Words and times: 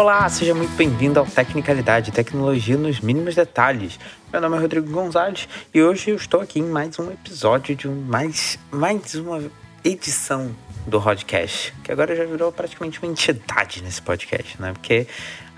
Olá, 0.00 0.26
seja 0.30 0.54
muito 0.54 0.74
bem-vindo 0.76 1.20
ao 1.20 1.26
Tecnicalidade, 1.26 2.10
tecnologia 2.10 2.74
nos 2.74 3.00
mínimos 3.00 3.34
detalhes. 3.34 4.00
Meu 4.32 4.40
nome 4.40 4.56
é 4.56 4.58
Rodrigo 4.58 4.90
Gonzalez 4.90 5.46
e 5.74 5.82
hoje 5.82 6.08
eu 6.08 6.16
estou 6.16 6.40
aqui 6.40 6.58
em 6.58 6.64
mais 6.64 6.98
um 6.98 7.10
episódio 7.12 7.76
de 7.76 7.86
um, 7.86 7.94
mais, 8.00 8.58
mais 8.70 9.14
uma 9.14 9.42
edição 9.84 10.56
do 10.86 10.98
podcast, 10.98 11.74
que 11.84 11.92
agora 11.92 12.16
já 12.16 12.24
virou 12.24 12.50
praticamente 12.50 12.98
uma 12.98 13.12
entidade 13.12 13.82
nesse 13.82 14.00
podcast, 14.00 14.58
né? 14.58 14.72
Porque 14.72 15.06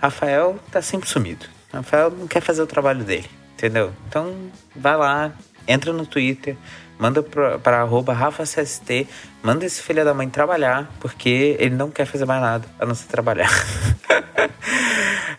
Rafael 0.00 0.59
tá 0.72 0.82
sempre 0.82 1.09
sumido. 1.09 1.46
Rafael 1.72 2.11
não 2.11 2.27
quer 2.27 2.40
fazer 2.40 2.63
o 2.63 2.67
trabalho 2.67 3.04
dele, 3.04 3.31
entendeu? 3.54 3.93
Então 4.09 4.35
vai 4.75 4.96
lá, 4.96 5.32
entra 5.68 5.93
no 5.93 6.04
Twitter, 6.04 6.57
manda 7.03 7.21
para 7.21 7.81
arroba 7.81 8.13
RafaCST, 8.13 9.09
manda 9.43 9.67
esse 9.67 9.83
filho 9.83 10.05
da 10.05 10.15
mãe 10.15 10.31
trabalhar, 10.31 10.89
porque 11.01 11.57
ele 11.59 11.75
não 11.75 11.91
quer 11.91 12.07
fazer 12.07 12.25
mais 12.25 12.41
nada 12.41 12.65
a 12.79 12.87
não 12.87 12.95
ser 12.95 13.09
trabalhar. 13.09 13.51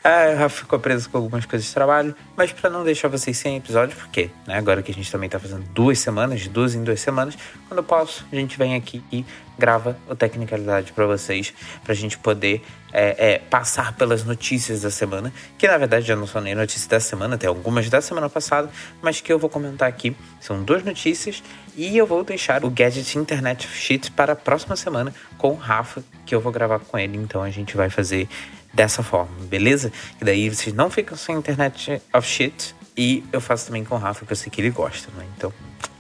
Ah, 0.06 0.36
Rafa 0.38 0.64
ficou 0.64 0.78
preso 0.80 1.10
com 1.10 1.18
algumas 1.18 1.46
coisas 1.46 1.66
de 1.66 1.74
trabalho, 1.74 2.14
mas 2.36 2.52
para 2.52 2.70
não 2.70 2.84
deixar 2.84 3.08
vocês 3.08 3.38
sem 3.38 3.56
episódio, 3.56 3.96
porque 3.96 4.30
né, 4.46 4.58
agora 4.58 4.84
que 4.84 4.92
a 4.92 4.94
gente 4.94 5.10
também 5.10 5.30
tá 5.30 5.40
fazendo 5.40 5.64
duas 5.70 5.98
semanas, 5.98 6.42
de 6.42 6.50
duas 6.50 6.76
em 6.76 6.84
duas 6.84 7.00
semanas, 7.00 7.38
quando 7.70 7.78
eu 7.78 7.86
posso, 7.86 8.26
a 8.30 8.36
gente 8.36 8.58
vem 8.58 8.76
aqui 8.76 9.02
e 9.10 9.26
grava 9.58 9.98
o 10.10 10.14
Tecnicalidade 10.14 10.92
para 10.92 11.06
vocês, 11.06 11.54
pra 11.86 11.94
gente 11.94 12.18
poder 12.18 12.62
é, 12.92 13.36
é, 13.36 13.38
passar 13.40 13.96
pelas 13.96 14.26
notícias 14.26 14.82
da 14.82 14.92
semana, 14.92 15.32
que 15.58 15.70
na 15.70 15.78
verdade 15.78 16.06
já 16.06 16.18
não 16.18 16.28
são 16.28 16.42
nem 16.42 16.54
notícias 16.54 16.88
da 16.88 17.00
semana, 17.00 17.38
tem 17.38 17.48
algumas 17.48 17.90
da 17.90 18.02
semana 18.02 18.30
passada, 18.30 18.70
mas 19.02 19.22
que 19.22 19.32
eu 19.32 19.40
vou 19.40 19.50
comentar 19.50 19.88
aqui. 19.88 20.14
São 20.42 20.62
duas 20.62 20.84
notícias 20.84 21.42
e 21.78 21.98
eu 21.98 22.06
vou 22.06 22.26
deixar 22.26 22.66
o 22.66 22.70
Gadget 22.70 23.18
Internet 23.18 23.66
Sheet 23.70 24.12
para 24.12 24.34
a 24.34 24.36
próxima 24.36 24.76
semana 24.76 25.14
com 25.38 25.52
o 25.52 25.56
Rafa, 25.56 26.04
que 26.26 26.36
eu 26.36 26.42
vou 26.42 26.52
gravar 26.52 26.80
com 26.80 26.98
ele, 26.98 27.18
então 27.18 27.42
a 27.42 27.50
gente 27.50 27.78
vai 27.78 27.90
fazer 27.90 28.28
dessa 28.74 29.04
forma, 29.04 29.32
beleza? 29.46 29.92
E 30.20 30.26
daí 30.26 30.50
vocês 30.50 30.76
não 30.76 30.90
ficam 30.90 31.18
sem 31.18 31.36
internet 31.36 32.02
of 32.14 32.28
shit. 32.28 32.76
E 32.96 33.24
eu 33.32 33.42
faço 33.42 33.68
também 33.68 33.84
com 33.84 33.96
o 33.96 33.98
Rafa, 33.98 34.26
que 34.26 34.32
eu 34.32 34.36
sei 34.36 34.52
que 34.52 34.62
ele 34.62 34.70
gosta, 34.70 35.10
né? 35.18 35.26
Então, 35.36 35.52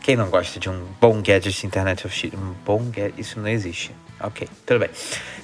quem 0.01 0.15
não 0.15 0.29
gosta 0.29 0.59
de 0.59 0.69
um 0.69 0.85
bom 0.99 1.21
gadget 1.21 1.65
internet 1.65 2.05
of 2.05 2.15
shit? 2.15 2.35
Um 2.35 2.53
bom 2.65 2.83
gadget, 2.91 3.19
isso 3.19 3.39
não 3.39 3.47
existe. 3.47 3.91
Ok, 4.19 4.47
tudo 4.65 4.79
bem. 4.79 4.89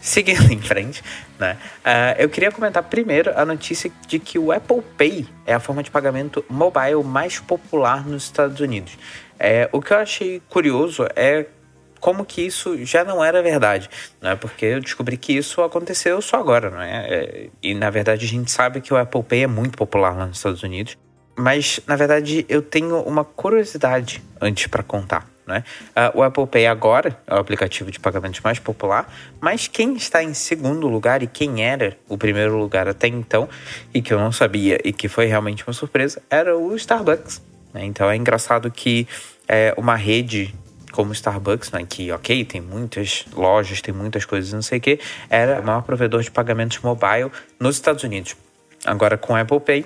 Seguindo 0.01 0.49
em 0.53 0.61
frente, 0.61 1.03
né? 1.39 1.57
Uh, 1.79 2.21
eu 2.21 2.29
queria 2.29 2.51
comentar 2.51 2.83
primeiro 2.83 3.31
a 3.35 3.45
notícia 3.45 3.91
de 4.07 4.19
que 4.19 4.37
o 4.37 4.51
Apple 4.51 4.81
Pay 4.97 5.27
é 5.45 5.53
a 5.53 5.59
forma 5.59 5.83
de 5.83 5.91
pagamento 5.91 6.45
mobile 6.49 7.03
mais 7.03 7.39
popular 7.39 8.05
nos 8.05 8.23
Estados 8.23 8.59
Unidos. 8.59 8.97
É, 9.39 9.69
o 9.71 9.81
que 9.81 9.93
eu 9.93 9.97
achei 9.97 10.41
curioso 10.49 11.07
é 11.15 11.45
como 11.99 12.25
que 12.25 12.41
isso 12.41 12.83
já 12.85 13.03
não 13.03 13.23
era 13.23 13.41
verdade, 13.41 13.89
né? 14.21 14.35
Porque 14.35 14.65
eu 14.65 14.79
descobri 14.79 15.17
que 15.17 15.33
isso 15.33 15.61
aconteceu 15.61 16.21
só 16.21 16.37
agora, 16.37 16.69
não 16.69 16.81
é? 16.81 17.07
é? 17.09 17.49
E 17.61 17.73
na 17.73 17.89
verdade 17.89 18.25
a 18.25 18.27
gente 18.27 18.51
sabe 18.51 18.81
que 18.81 18.93
o 18.93 18.97
Apple 18.97 19.23
Pay 19.23 19.43
é 19.43 19.47
muito 19.47 19.77
popular 19.77 20.15
lá 20.15 20.25
nos 20.25 20.37
Estados 20.37 20.63
Unidos, 20.63 20.97
mas 21.35 21.79
na 21.87 21.95
verdade 21.95 22.45
eu 22.49 22.61
tenho 22.61 23.01
uma 23.01 23.23
curiosidade 23.23 24.23
antes 24.41 24.67
para 24.67 24.83
contar. 24.83 25.27
Né? 25.49 25.63
Uh, 25.89 26.19
o 26.19 26.23
Apple 26.23 26.45
Pay 26.45 26.67
agora 26.67 27.19
é 27.25 27.33
o 27.33 27.37
aplicativo 27.37 27.89
de 27.89 27.99
pagamentos 27.99 28.39
mais 28.41 28.59
popular, 28.59 29.11
mas 29.41 29.67
quem 29.67 29.95
está 29.95 30.23
em 30.23 30.35
segundo 30.35 30.87
lugar 30.87 31.23
e 31.23 31.27
quem 31.27 31.65
era 31.65 31.97
o 32.07 32.19
primeiro 32.19 32.55
lugar 32.55 32.87
até 32.87 33.07
então, 33.07 33.49
e 33.91 33.99
que 33.99 34.13
eu 34.13 34.19
não 34.19 34.31
sabia 34.31 34.79
e 34.83 34.93
que 34.93 35.07
foi 35.07 35.25
realmente 35.25 35.65
uma 35.65 35.73
surpresa, 35.73 36.21
era 36.29 36.55
o 36.55 36.75
Starbucks. 36.75 37.41
Né? 37.73 37.83
Então 37.85 38.07
é 38.07 38.15
engraçado 38.15 38.69
que 38.69 39.07
é, 39.47 39.73
uma 39.75 39.95
rede 39.95 40.53
como 40.91 41.11
Starbucks, 41.11 41.71
né, 41.71 41.85
que 41.87 42.11
ok, 42.11 42.45
tem 42.45 42.61
muitas 42.61 43.25
lojas, 43.33 43.81
tem 43.81 43.93
muitas 43.93 44.25
coisas, 44.25 44.53
não 44.53 44.61
sei 44.61 44.79
o 44.79 44.81
que, 44.81 44.99
era 45.29 45.61
o 45.61 45.65
maior 45.65 45.81
provedor 45.81 46.21
de 46.21 46.31
pagamentos 46.31 46.79
mobile 46.79 47.31
nos 47.59 47.75
Estados 47.75 48.03
Unidos. 48.03 48.35
Agora 48.85 49.17
com 49.17 49.35
Apple 49.35 49.59
Pay, 49.59 49.85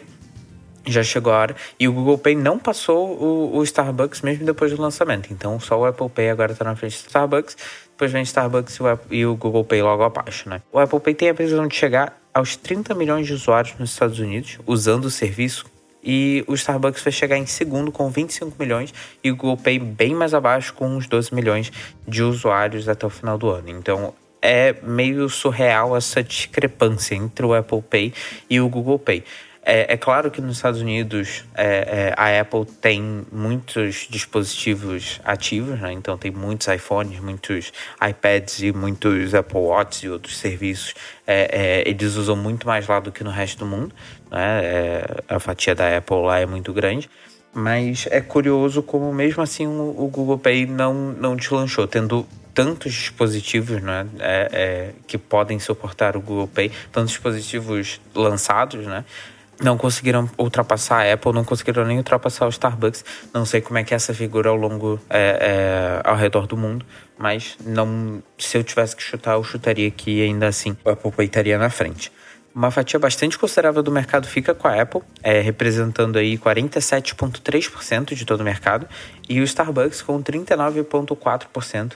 já 0.85 1.03
chegou 1.03 1.33
a 1.33 1.37
hora. 1.37 1.55
E 1.79 1.87
o 1.87 1.93
Google 1.93 2.17
Pay 2.17 2.35
não 2.35 2.59
passou 2.59 3.17
o, 3.17 3.57
o, 3.57 3.63
Starbucks 3.63 4.21
mesmo 4.21 4.45
depois 4.45 4.71
do 4.71 4.81
lançamento. 4.81 5.31
Então 5.31 5.59
só 5.59 5.79
o 5.79 5.85
Apple 5.85 6.09
Pay 6.09 6.29
agora 6.29 6.51
está 6.51 6.65
na 6.65 6.75
frente 6.75 7.01
do 7.01 7.07
Starbucks. 7.07 7.57
Depois 7.91 8.11
vem 8.11 8.23
Starbucks 8.23 8.75
e 8.75 8.83
o, 8.83 8.99
e 9.11 9.25
o, 9.25 9.35
Google 9.35 9.63
Pay 9.63 9.81
logo 9.81 10.03
abaixo, 10.03 10.49
né? 10.49 10.61
O 10.71 10.79
Apple 10.79 10.99
Pay 10.99 11.13
tem 11.13 11.29
a 11.29 11.33
previsão 11.33 11.67
de 11.67 11.75
chegar 11.75 12.19
aos 12.33 12.55
30 12.55 12.93
milhões 12.95 13.27
de 13.27 13.33
usuários 13.33 13.75
nos 13.77 13.91
Estados 13.91 14.19
Unidos 14.19 14.59
usando 14.65 15.05
o 15.05 15.11
serviço 15.11 15.65
e 16.03 16.43
o 16.47 16.53
Starbucks 16.53 17.01
vai 17.01 17.13
chegar 17.13 17.37
em 17.37 17.45
segundo 17.45 17.91
com 17.91 18.09
25 18.09 18.55
milhões 18.59 18.93
e 19.23 19.31
o 19.31 19.35
Google 19.35 19.57
Pay 19.57 19.79
bem 19.79 20.13
mais 20.13 20.33
abaixo 20.33 20.73
com 20.73 20.87
uns 20.87 21.07
12 21.07 21.33
milhões 21.33 21.71
de 22.07 22.21
usuários 22.21 22.89
até 22.89 23.05
o 23.05 23.09
final 23.09 23.37
do 23.37 23.49
ano. 23.49 23.69
Então 23.69 24.13
é 24.41 24.75
meio 24.83 25.29
surreal 25.29 25.95
essa 25.95 26.21
discrepância 26.21 27.15
entre 27.15 27.45
o 27.45 27.53
Apple 27.53 27.81
Pay 27.81 28.13
e 28.49 28.59
o 28.59 28.67
Google 28.67 28.99
Pay. 28.99 29.23
É, 29.65 29.93
é, 29.93 29.97
claro 29.97 30.29
que 30.29 30.41
nos 30.41 30.57
Estados 30.57 30.81
Unidos 30.81 31.45
é, 31.55 32.11
é, 32.11 32.13
a 32.17 32.41
Apple 32.41 32.65
tem 32.65 33.25
muitos 33.31 34.07
dispositivos 34.09 35.21
ativos, 35.23 35.79
né? 35.79 35.93
então 35.93 36.17
tem 36.17 36.31
muitos 36.31 36.67
iPhones, 36.67 37.19
muitos 37.21 37.71
iPads 38.05 38.61
e 38.61 38.73
muitos 38.73 39.33
Apple 39.33 39.59
Watch 39.59 40.05
e 40.05 40.09
outros 40.09 40.37
serviços. 40.37 40.93
É, 41.25 41.83
é, 41.85 41.89
eles 41.89 42.15
usam 42.15 42.35
muito 42.35 42.67
mais 42.67 42.87
lá 42.87 42.99
do 42.99 43.09
que 43.09 43.23
no 43.23 43.29
resto 43.29 43.59
do 43.59 43.65
mundo. 43.65 43.95
Né? 44.29 44.61
É, 44.63 45.05
a 45.29 45.39
fatia 45.39 45.73
da 45.73 45.97
Apple 45.97 46.21
lá 46.23 46.39
é 46.39 46.45
muito 46.45 46.73
grande. 46.73 47.09
Mas 47.53 48.07
é 48.09 48.19
curioso 48.19 48.81
como 48.81 49.13
mesmo 49.13 49.43
assim 49.43 49.67
o, 49.67 50.09
Google 50.11 50.39
Pay 50.39 50.65
não, 50.65 50.93
não 50.93 51.35
deslanchou, 51.35 51.87
tendo 51.87 52.27
tantos 52.53 52.91
dispositivos 52.91 53.81
né, 53.81 54.07
é, 54.19 54.49
é, 54.51 54.93
que 55.07 55.17
podem 55.17 55.59
suportar 55.59 56.17
o 56.17 56.21
Google 56.21 56.47
Pay, 56.47 56.71
tantos 56.91 57.11
dispositivos 57.11 58.01
lançados, 58.13 58.85
né? 58.87 59.05
Não 59.61 59.77
conseguiram 59.77 60.29
ultrapassar 60.37 61.05
a 61.05 61.13
Apple, 61.13 61.33
não 61.33 61.43
conseguiram 61.43 61.85
nem 61.85 61.97
ultrapassar 61.97 62.45
o 62.45 62.49
Starbucks. 62.49 63.03
Não 63.33 63.45
sei 63.45 63.61
como 63.61 63.77
é 63.77 63.83
que 63.83 63.93
é 63.93 63.95
essa 63.95 64.13
figura 64.13 64.49
ao 64.49 64.55
longo, 64.55 64.99
é, 65.09 66.01
é, 66.03 66.09
ao 66.09 66.15
redor 66.15 66.47
do 66.47 66.57
mundo, 66.57 66.85
mas 67.17 67.57
não, 67.65 68.21
se 68.37 68.57
eu 68.57 68.63
tivesse 68.63 68.95
que 68.95 69.03
chutar, 69.03 69.33
eu 69.33 69.43
chutaria 69.43 69.89
que 69.91 70.21
ainda 70.21 70.47
assim 70.47 70.75
o 70.83 70.89
Apple 70.89 71.11
estaria 71.25 71.57
na 71.57 71.69
frente. 71.69 72.11
Uma 72.55 72.69
fatia 72.69 72.99
bastante 72.99 73.37
considerável 73.37 73.81
do 73.81 73.91
mercado 73.91 74.27
fica 74.27 74.53
com 74.53 74.67
a 74.67 74.79
Apple, 74.79 75.01
é, 75.23 75.41
representando 75.41 76.19
aí 76.19 76.37
47,3% 76.37 78.13
de 78.13 78.25
todo 78.25 78.41
o 78.41 78.43
mercado, 78.43 78.87
e 79.27 79.41
o 79.41 79.43
Starbucks 79.43 80.03
com 80.03 80.21
39,4%. 80.21 81.93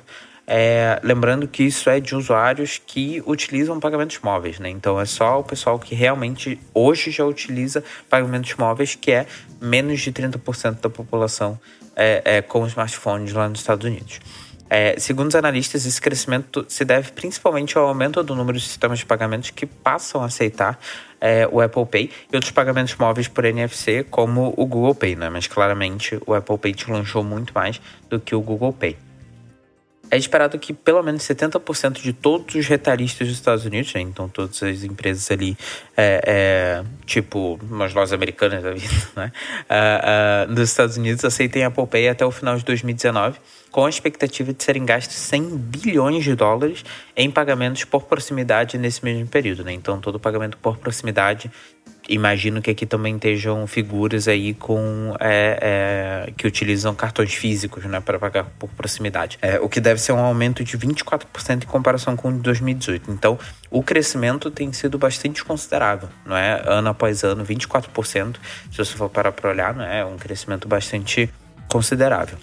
É, 0.49 0.97
lembrando 1.03 1.45
que 1.45 1.63
isso 1.63 1.89
é 1.89 1.99
de 1.99 2.15
usuários 2.15 2.81
que 2.85 3.21
utilizam 3.25 3.81
pagamentos 3.81 4.17
móveis, 4.23 4.59
né? 4.59 4.69
Então 4.69 4.97
é 4.97 5.05
só 5.05 5.41
o 5.41 5.43
pessoal 5.43 5.77
que 5.77 5.93
realmente 5.93 6.57
hoje 6.73 7.11
já 7.11 7.25
utiliza 7.25 7.83
pagamentos 8.09 8.55
móveis, 8.55 8.95
que 8.95 9.11
é 9.11 9.27
menos 9.59 9.99
de 9.99 10.09
30% 10.09 10.79
da 10.79 10.89
população 10.89 11.59
é, 11.93 12.21
é, 12.23 12.41
com 12.41 12.65
smartphones 12.65 13.33
lá 13.33 13.49
nos 13.49 13.59
Estados 13.59 13.85
Unidos. 13.85 14.21
É, 14.69 14.97
segundo 14.97 15.27
os 15.27 15.35
analistas, 15.35 15.85
esse 15.85 15.99
crescimento 15.99 16.65
se 16.69 16.85
deve 16.85 17.11
principalmente 17.11 17.77
ao 17.77 17.85
aumento 17.85 18.23
do 18.23 18.33
número 18.33 18.57
de 18.57 18.63
sistemas 18.63 18.99
de 18.99 19.05
pagamentos 19.05 19.49
que 19.49 19.65
passam 19.65 20.21
a 20.21 20.25
aceitar 20.25 20.79
é, 21.19 21.45
o 21.51 21.59
Apple 21.59 21.85
Pay 21.85 22.11
e 22.31 22.35
outros 22.35 22.51
pagamentos 22.51 22.95
móveis 22.95 23.27
por 23.27 23.43
NFC, 23.43 24.05
como 24.09 24.53
o 24.55 24.65
Google 24.65 24.95
Pay, 24.95 25.15
né? 25.17 25.29
Mas 25.29 25.47
claramente 25.47 26.17
o 26.25 26.33
Apple 26.33 26.57
Pay 26.57 26.75
lançou 26.87 27.21
muito 27.21 27.53
mais 27.53 27.81
do 28.09 28.17
que 28.17 28.33
o 28.33 28.41
Google 28.41 28.71
Pay. 28.71 29.06
É 30.09 30.17
esperado 30.17 30.57
que 30.57 30.73
pelo 30.73 31.03
menos 31.03 31.23
70% 31.23 32.01
de 32.01 32.13
todos 32.13 32.55
os 32.55 32.65
retalhistas 32.67 33.27
dos 33.27 33.37
Estados 33.37 33.65
Unidos, 33.65 33.93
né? 33.93 34.01
então 34.01 34.29
todas 34.29 34.63
as 34.63 34.83
empresas 34.83 35.29
ali, 35.29 35.57
é, 35.95 36.21
é, 36.25 36.83
tipo 37.05 37.59
umas 37.69 37.93
lojas 37.93 38.13
americanas 38.13 38.63
da 38.63 38.71
vida, 38.71 38.93
né? 39.15 39.31
Uh, 39.69 40.51
uh, 40.51 40.55
dos 40.55 40.69
Estados 40.69 40.97
Unidos, 40.97 41.25
aceitem 41.25 41.63
a 41.63 41.67
Apple 41.67 41.87
Pay 41.87 42.07
até 42.07 42.25
o 42.25 42.31
final 42.31 42.55
de 42.55 42.63
2019, 42.63 43.37
com 43.69 43.85
a 43.85 43.89
expectativa 43.89 44.53
de 44.53 44.63
serem 44.63 44.85
gastos 44.85 45.15
100 45.17 45.57
bilhões 45.57 46.23
de 46.23 46.35
dólares 46.35 46.85
em 47.15 47.29
pagamentos 47.29 47.83
por 47.83 48.03
proximidade 48.03 48.77
nesse 48.77 49.03
mesmo 49.03 49.27
período. 49.27 49.63
Né? 49.63 49.73
Então, 49.73 49.99
todo 49.99 50.19
pagamento 50.19 50.57
por 50.57 50.77
proximidade 50.77 51.51
imagino 52.07 52.61
que 52.61 52.71
aqui 52.71 52.85
também 52.85 53.15
estejam 53.15 53.65
figuras 53.67 54.27
aí 54.27 54.53
com 54.53 55.15
é, 55.19 56.27
é, 56.27 56.31
que 56.35 56.47
utilizam 56.47 56.93
cartões 56.95 57.33
físicos 57.33 57.83
né, 57.85 57.99
para 57.99 58.17
pagar 58.17 58.45
por 58.57 58.69
proximidade. 58.69 59.37
É, 59.41 59.59
o 59.59 59.69
que 59.69 59.79
deve 59.79 59.99
ser 59.99 60.11
um 60.13 60.19
aumento 60.19 60.63
de 60.63 60.77
24% 60.77 61.63
em 61.63 61.67
comparação 61.67 62.15
com 62.15 62.35
2018. 62.37 63.11
Então, 63.11 63.37
o 63.69 63.83
crescimento 63.83 64.49
tem 64.49 64.71
sido 64.71 64.97
bastante 64.97 65.43
considerável, 65.43 66.09
não 66.25 66.35
é? 66.35 66.61
Ano 66.65 66.89
após 66.89 67.23
ano, 67.23 67.45
24%. 67.45 68.37
Se 68.71 68.77
você 68.77 68.95
for 68.95 69.09
parar 69.09 69.31
para 69.31 69.49
olhar, 69.49 69.73
não 69.73 69.83
é? 69.83 69.99
é 69.99 70.05
um 70.05 70.17
crescimento 70.17 70.67
bastante 70.67 71.29
considerável. 71.67 72.37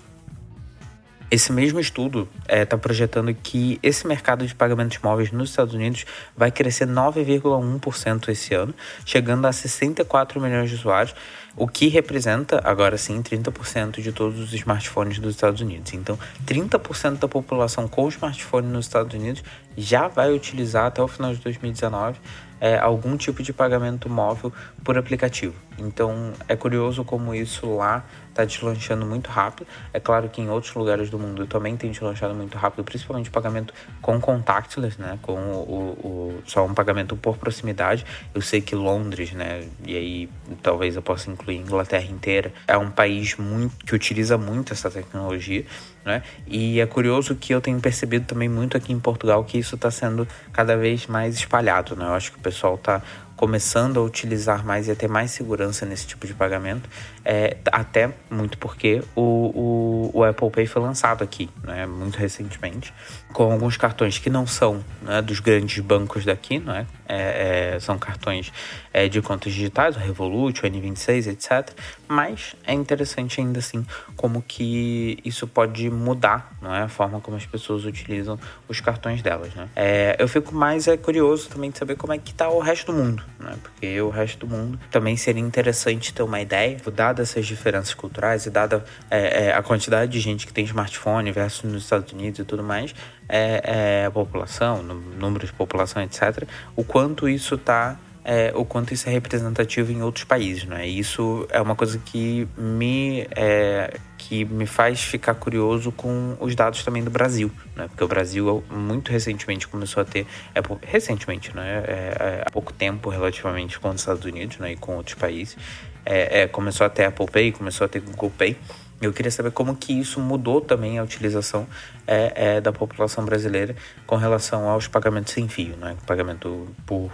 Esse 1.35 1.53
mesmo 1.53 1.81
estudo 1.81 2.29
está 2.43 2.55
é, 2.55 2.65
tá 2.65 2.79
projetando 2.79 3.35
que 3.35 3.81
esse 3.83 4.07
mercado 4.07 4.47
de 4.47 4.55
pagamentos 4.55 4.99
móveis 5.03 5.33
nos 5.33 5.51
Estados 5.51 5.75
Unidos 5.75 6.07
vai 6.37 6.53
crescer 6.53 6.87
9,1% 6.87 8.29
esse 8.29 8.55
ano, 8.55 8.73
chegando 9.05 9.45
a 9.45 9.53
64 9.53 10.41
milhões 10.41 10.71
de 10.71 10.77
usuários, 10.77 11.13
o 11.57 11.67
que 11.67 11.89
representa, 11.89 12.61
agora 12.63 12.97
sim, 12.97 13.21
30% 13.21 14.01
de 14.01 14.13
todos 14.13 14.39
os 14.39 14.53
smartphones 14.53 15.19
dos 15.19 15.35
Estados 15.35 15.61
Unidos. 15.61 15.93
Então, 15.93 16.17
30% 16.47 17.19
da 17.19 17.27
população 17.27 17.89
com 17.89 18.07
smartphone 18.07 18.69
nos 18.69 18.87
Estados 18.87 19.13
Unidos 19.13 19.43
já 19.77 20.07
vai 20.07 20.33
utilizar 20.33 20.87
até 20.87 21.03
o 21.03 21.09
final 21.09 21.35
de 21.35 21.41
2019 21.41 22.17
é, 22.61 22.79
algum 22.79 23.17
tipo 23.17 23.43
de 23.43 23.53
pagamento 23.53 24.09
móvel 24.09 24.53
por 24.83 24.97
aplicativo. 24.97 25.55
Então 25.79 26.33
é 26.49 26.57
curioso 26.57 27.05
como 27.05 27.35
isso 27.35 27.77
lá 27.77 28.05
está 28.35 28.45
deslanchando 28.45 29.07
muito 29.07 29.31
rápido. 29.31 29.67
É 29.93 30.01
claro 30.01 30.29
que 30.29 30.43
em 30.43 30.51
outros 30.51 30.75
lugares 30.75 31.09
do 31.09 31.19
mundo 31.19 31.47
também 31.47 31.77
tem 31.77 31.91
deslanchado 31.91 32.35
muito 32.35 32.59
rápido, 32.59 32.85
principalmente 32.85 33.29
o 33.29 33.33
pagamento 33.33 33.73
com 34.03 34.21
contactless, 34.21 35.01
né? 35.01 35.19
Com 35.23 35.35
o, 35.35 36.35
o, 36.39 36.43
só 36.45 36.67
um 36.67 36.75
pagamento 36.75 37.17
por 37.17 37.39
proximidade. 37.39 38.05
Eu 38.35 38.43
sei 38.43 38.61
que 38.61 38.75
Londres, 38.75 39.33
né? 39.33 39.65
E 39.87 39.97
aí 39.97 40.29
talvez 40.63 40.97
eu 40.97 41.03
possa 41.03 41.31
incluir 41.31 41.57
Inglaterra 41.57 42.05
inteira, 42.05 42.53
é 42.67 42.77
um 42.77 42.91
país 42.91 43.37
muito 43.37 43.85
que 43.85 43.95
utiliza 43.95 44.37
muito 44.37 44.73
essa 44.73 44.91
tecnologia. 44.91 45.65
Né? 46.05 46.23
E 46.47 46.81
é 46.81 46.87
curioso 46.87 47.35
que 47.35 47.55
eu 47.55 47.63
tenho 47.63 47.81
percebido 47.81 48.27
também 48.27 48.49
muito 48.49 48.77
aqui 48.77 48.93
em 48.93 49.01
Portugal 49.01 49.43
que 49.43 49.57
isso 49.57 49.75
está 49.75 49.91
sendo 49.91 50.29
cada 50.53 50.77
vez 50.77 51.07
mais 51.07 51.35
espalhado. 51.35 51.97
Né? 51.97 52.05
Eu 52.05 52.13
acho 52.13 52.33
que 52.33 52.39
o 52.39 52.43
pessoal 52.43 52.75
está 52.75 53.03
começando 53.37 53.99
a 53.99 54.03
utilizar 54.03 54.65
mais 54.65 54.89
e 54.89 54.91
a 54.91 54.97
ter 54.97 55.09
mais 55.09 55.31
segurança 55.31 55.85
nesse 55.85 56.07
tipo 56.07 56.27
de 56.27 56.35
pagamento, 56.35 56.89
é, 57.25 57.57
até 57.73 58.13
muito 58.31 58.59
porque 58.59 59.03
o, 59.15 59.21
o, 59.21 60.11
o, 60.15 60.25
Apple 60.25 60.51
Pay 60.51 60.67
foi 60.67 60.83
lançado 60.83 61.25
aqui, 61.25 61.51
né, 61.63 61.87
muito 61.87 62.17
recentemente, 62.17 62.93
com 63.33 63.51
alguns 63.51 63.77
cartões 63.77 64.19
que 64.19 64.31
não 64.31 64.47
são 64.47 64.85
né, 65.03 65.21
dos 65.21 65.41
grandes 65.41 65.81
bancos 65.81 66.25
daqui, 66.25 66.59
né, 66.59 66.87
é, 67.09 67.75
é, 67.75 67.81
são 67.81 67.99
cartões 67.99 68.53
é, 68.93 69.09
de 69.09 69.21
contas 69.21 69.53
digitais, 69.53 69.97
o 69.97 69.99
Revolut, 69.99 70.65
o 70.65 70.69
N26, 70.69 71.27
etc. 71.27 71.71
Mas 72.15 72.55
é 72.65 72.73
interessante 72.73 73.41
ainda 73.41 73.59
assim 73.59 73.85
como 74.17 74.41
que 74.41 75.19
isso 75.25 75.49
pode 75.49 75.91
mudar 75.91 76.57
não 76.63 76.73
é? 76.73 76.83
a 76.83 76.89
forma 76.89 77.21
como 77.21 77.37
as 77.37 77.45
pessoas 77.45 77.85
utilizam 77.85 78.39
os 78.69 78.81
cartões 78.81 79.21
delas. 79.21 79.53
Né? 79.55 79.69
É, 79.75 80.17
eu 80.19 80.29
fico 80.29 80.55
mais 80.55 80.87
é, 80.87 80.97
curioso 80.97 81.49
também 81.49 81.71
de 81.71 81.79
saber 81.79 81.97
como 81.97 82.13
é 82.13 82.19
que 82.19 82.31
está 82.31 82.49
o 82.49 82.61
resto 82.61 82.93
do 82.93 82.99
mundo, 82.99 83.25
né? 83.41 83.57
porque 83.63 84.01
o 84.01 84.11
resto 84.11 84.47
do 84.47 84.55
mundo 84.55 84.79
também 84.91 85.17
seria 85.17 85.43
interessante 85.43 86.15
ter 86.15 86.23
uma 86.23 86.41
ideia, 86.41 86.77
dada 86.95 87.23
essas 87.23 87.47
diferenças 87.47 87.95
culturais 87.95 88.47
e 88.47 88.51
dada 88.51 88.85
é, 89.11 89.47
é, 89.47 89.53
a 89.53 89.63
quantidade 89.63 90.13
de 90.13 90.21
gente 90.21 90.47
que 90.47 90.53
tem 90.53 90.65
smartphone 90.65 91.33
versus 91.33 91.71
nos 91.71 91.83
Estados 91.83 92.13
Unidos 92.13 92.39
e 92.39 92.45
tudo 92.45 92.63
mais, 92.63 92.95
é, 93.29 94.03
é, 94.03 94.07
a 94.07 94.11
população, 94.11 94.83
número 94.83 95.45
de 95.45 95.53
população, 95.53 96.03
etc., 96.03 96.47
o 96.77 96.85
quanto 96.85 97.29
isso 97.29 97.57
está 97.57 97.99
é, 98.25 98.53
o 98.55 98.65
quanto 98.65 98.95
isso 98.95 99.09
é 99.09 99.13
representativo 99.13 99.93
em 99.93 100.03
outros 100.03 100.25
países, 100.25 100.65
né? 100.65 100.87
Isso 100.87 101.47
é 101.51 101.61
uma 101.61 101.77
coisa 101.77 101.99
que 101.99 102.49
me 102.57 103.27
é, 103.37 103.99
que 104.17 104.47
me 104.47 104.65
faz 104.65 105.03
ficar 105.03 105.35
curioso 105.35 105.93
com 105.93 106.35
os 106.41 106.55
dados 106.55 106.83
também 106.83 107.05
do 107.05 107.11
Brasil, 107.11 107.51
né? 107.77 107.87
Porque 107.89 108.03
o 108.03 108.09
Brasil 108.09 108.65
muito 108.71 109.13
recentemente 109.13 109.69
começou 109.69 110.01
a 110.01 110.05
ter, 110.07 110.27
é, 110.55 110.61
recentemente, 110.87 111.55
né? 111.55 111.85
É, 111.87 112.43
há 112.47 112.51
pouco 112.51 112.73
tempo 112.73 113.11
relativamente 113.11 113.79
com 113.79 113.91
os 113.91 114.01
Estados 114.01 114.25
Unidos, 114.25 114.57
né? 114.57 114.73
E 114.73 114.77
com 114.77 114.97
outros 114.97 115.15
países, 115.15 115.59
é, 116.07 116.43
é, 116.43 116.47
começou 116.49 116.87
a 116.87 116.91
ter 116.91 117.05
Apple 117.05 117.27
Pay, 117.27 117.53
começou 117.53 117.85
a 117.85 117.89
ter 117.89 118.01
Google 118.01 118.31
Pay. 118.31 118.57
Eu 119.03 119.13
queria 119.13 119.31
saber 119.31 119.51
como 119.51 119.77
que 119.77 119.93
isso 119.93 120.19
mudou 120.19 120.63
também 120.63 120.99
a 120.99 121.03
utilização 121.03 121.67
é, 122.07 122.33
é, 122.57 122.61
da 122.63 122.73
população 122.73 123.23
brasileira 123.23 123.77
com 124.07 124.17
relação 124.17 124.67
aos 124.71 124.89
pagamentos 124.89 125.35
sem 125.35 125.47
fio, 125.47 125.77
né? 125.77 125.95
Pagamento 126.07 126.69
por 126.87 127.11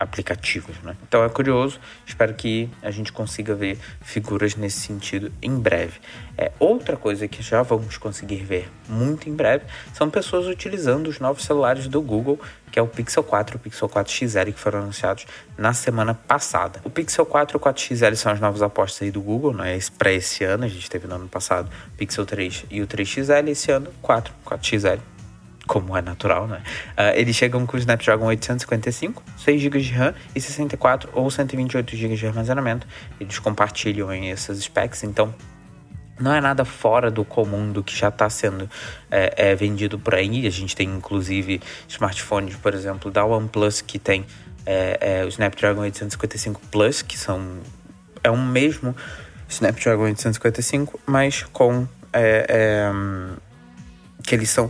aplicativos, 0.00 0.74
né? 0.82 0.96
Então 1.06 1.22
é 1.22 1.28
curioso, 1.28 1.78
espero 2.06 2.32
que 2.32 2.70
a 2.82 2.90
gente 2.90 3.12
consiga 3.12 3.54
ver 3.54 3.78
figuras 4.00 4.56
nesse 4.56 4.80
sentido 4.80 5.30
em 5.42 5.54
breve. 5.54 6.00
É, 6.38 6.50
outra 6.58 6.96
coisa 6.96 7.28
que 7.28 7.42
já 7.42 7.62
vamos 7.62 7.98
conseguir 7.98 8.42
ver 8.42 8.70
muito 8.88 9.28
em 9.28 9.34
breve 9.34 9.66
são 9.92 10.08
pessoas 10.08 10.46
utilizando 10.46 11.08
os 11.08 11.20
novos 11.20 11.44
celulares 11.44 11.86
do 11.86 12.00
Google, 12.00 12.40
que 12.72 12.78
é 12.78 12.82
o 12.82 12.86
Pixel 12.86 13.22
4 13.22 13.54
e 13.54 13.58
o 13.58 13.58
Pixel 13.60 13.88
4 13.90 14.10
XL, 14.10 14.44
que 14.46 14.58
foram 14.58 14.78
anunciados 14.78 15.26
na 15.58 15.74
semana 15.74 16.14
passada. 16.14 16.80
O 16.82 16.88
Pixel 16.88 17.26
4 17.26 17.54
e 17.54 17.58
o 17.58 17.60
4 17.60 17.82
XL 17.82 18.14
são 18.14 18.32
as 18.32 18.40
novas 18.40 18.62
apostas 18.62 19.02
aí 19.02 19.10
do 19.10 19.20
Google, 19.20 19.52
né? 19.52 19.78
Para 19.98 20.12
esse 20.12 20.44
ano, 20.44 20.64
a 20.64 20.68
gente 20.68 20.88
teve 20.88 21.06
no 21.06 21.16
ano 21.16 21.28
passado 21.28 21.70
o 21.92 21.96
Pixel 21.98 22.24
3 22.24 22.64
e 22.70 22.80
o 22.80 22.86
3 22.86 23.06
XL, 23.06 23.48
esse 23.48 23.70
ano 23.70 23.90
4, 24.00 24.32
4 24.44 24.66
XL 24.66 25.19
como 25.70 25.96
é 25.96 26.02
natural, 26.02 26.48
né? 26.48 26.62
Uh, 26.98 27.14
eles 27.14 27.36
chegam 27.36 27.64
com 27.64 27.76
o 27.76 27.78
Snapdragon 27.78 28.26
855, 28.26 29.22
6 29.36 29.62
GB 29.62 29.80
de 29.80 29.92
RAM 29.92 30.12
e 30.34 30.40
64 30.40 31.08
ou 31.12 31.30
128 31.30 31.94
GB 31.94 32.16
de 32.16 32.26
armazenamento. 32.26 32.88
Eles 33.20 33.38
compartilham 33.38 34.10
essas 34.10 34.58
specs, 34.58 35.04
então 35.04 35.32
não 36.18 36.34
é 36.34 36.40
nada 36.40 36.64
fora 36.64 37.08
do 37.08 37.24
comum 37.24 37.70
do 37.70 37.84
que 37.84 37.96
já 37.96 38.08
está 38.08 38.28
sendo 38.28 38.68
é, 39.08 39.50
é, 39.50 39.54
vendido 39.54 39.96
por 39.96 40.16
aí. 40.16 40.44
A 40.44 40.50
gente 40.50 40.74
tem 40.74 40.88
inclusive 40.88 41.62
smartphones, 41.88 42.56
por 42.56 42.74
exemplo, 42.74 43.08
da 43.08 43.24
OnePlus 43.24 43.80
que 43.80 44.00
tem 44.00 44.26
é, 44.66 45.20
é, 45.20 45.24
o 45.24 45.28
Snapdragon 45.28 45.82
855 45.82 46.60
Plus, 46.72 47.00
que 47.00 47.16
são 47.16 47.60
é 48.24 48.30
um 48.30 48.44
mesmo 48.44 48.96
Snapdragon 49.48 50.02
855, 50.02 50.98
mas 51.06 51.44
com 51.44 51.86
é, 52.12 52.44
é, 52.48 52.92
que 54.24 54.34
eles 54.34 54.50
são 54.50 54.68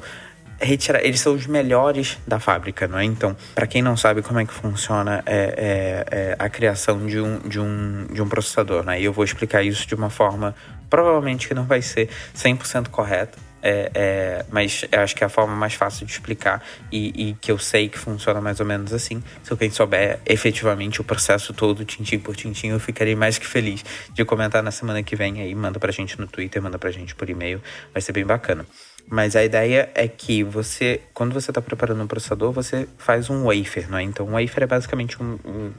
retirar, 0.61 1.05
eles 1.05 1.21
são 1.21 1.35
os 1.35 1.47
melhores 1.47 2.19
da 2.27 2.39
fábrica, 2.39 2.87
não 2.87 2.99
é? 2.99 3.05
Então, 3.05 3.37
para 3.55 3.67
quem 3.67 3.83
não 3.83 3.97
sabe 3.97 4.23
como 4.23 4.39
é 4.39 4.45
que 4.45 4.53
funciona 4.53 5.23
é, 5.27 6.05
é, 6.11 6.17
é 6.19 6.37
a 6.39 6.49
criação 6.49 7.07
de 7.07 7.21
um, 7.21 7.39
de, 7.41 7.59
um, 7.59 8.07
de 8.13 8.21
um 8.21 8.29
processador, 8.29 8.85
né? 8.85 9.01
E 9.01 9.05
eu 9.05 9.13
vou 9.13 9.25
explicar 9.25 9.63
isso 9.63 9.87
de 9.87 9.95
uma 9.95 10.11
forma 10.11 10.55
provavelmente 10.89 11.47
que 11.49 11.55
não 11.55 11.65
vai 11.65 11.81
ser 11.81 12.09
100% 12.35 12.89
correta, 12.89 13.39
é, 13.63 13.91
é, 13.95 14.47
mas 14.51 14.85
acho 14.91 15.15
que 15.15 15.23
é 15.23 15.27
a 15.27 15.31
forma 15.31 15.55
mais 15.55 15.75
fácil 15.75 16.07
de 16.07 16.13
explicar 16.13 16.63
e, 16.91 17.29
e, 17.29 17.35
que 17.35 17.53
eu 17.53 17.59
sei 17.59 17.89
que 17.89 17.99
funciona 17.99 18.41
mais 18.41 18.59
ou 18.59 18.67
menos 18.67 18.93
assim. 18.93 19.23
Se 19.43 19.53
alguém 19.53 19.71
souber 19.71 20.19
efetivamente 20.27 21.01
o 21.01 21.05
processo 21.05 21.53
todo, 21.53 21.85
tintim 21.85 22.19
por 22.19 22.35
tintim, 22.35 22.69
eu 22.69 22.81
ficarei 22.81 23.15
mais 23.15 23.39
que 23.39 23.47
feliz 23.47 23.85
de 24.13 24.25
comentar 24.25 24.63
na 24.63 24.71
semana 24.71 25.03
que 25.03 25.15
vem 25.15 25.41
aí. 25.41 25.55
Manda 25.55 25.79
pra 25.79 25.93
gente 25.93 26.19
no 26.19 26.27
Twitter, 26.27 26.63
manda 26.63 26.79
pra 26.79 26.91
gente 26.91 27.15
por 27.15 27.29
e-mail, 27.29 27.63
vai 27.93 28.01
ser 28.01 28.13
bem 28.13 28.25
bacana. 28.25 28.65
Mas 29.09 29.35
a 29.35 29.45
ideia 29.45 29.91
é 29.95 30.07
que 30.07 30.45
você, 30.45 31.01
quando 31.13 31.33
você 31.33 31.51
está 31.51 31.61
preparando 31.61 32.03
um 32.03 32.07
processador, 32.07 32.53
você 32.53 32.89
faz 32.97 33.29
um 33.29 33.45
wafer, 33.45 33.91
não 33.91 33.99
é? 33.99 34.03
Então, 34.03 34.27
um 34.27 34.33
wafer 34.33 34.63
é 34.63 34.67
basicamente 34.67 35.21
um, 35.21 35.39
um, 35.45 35.73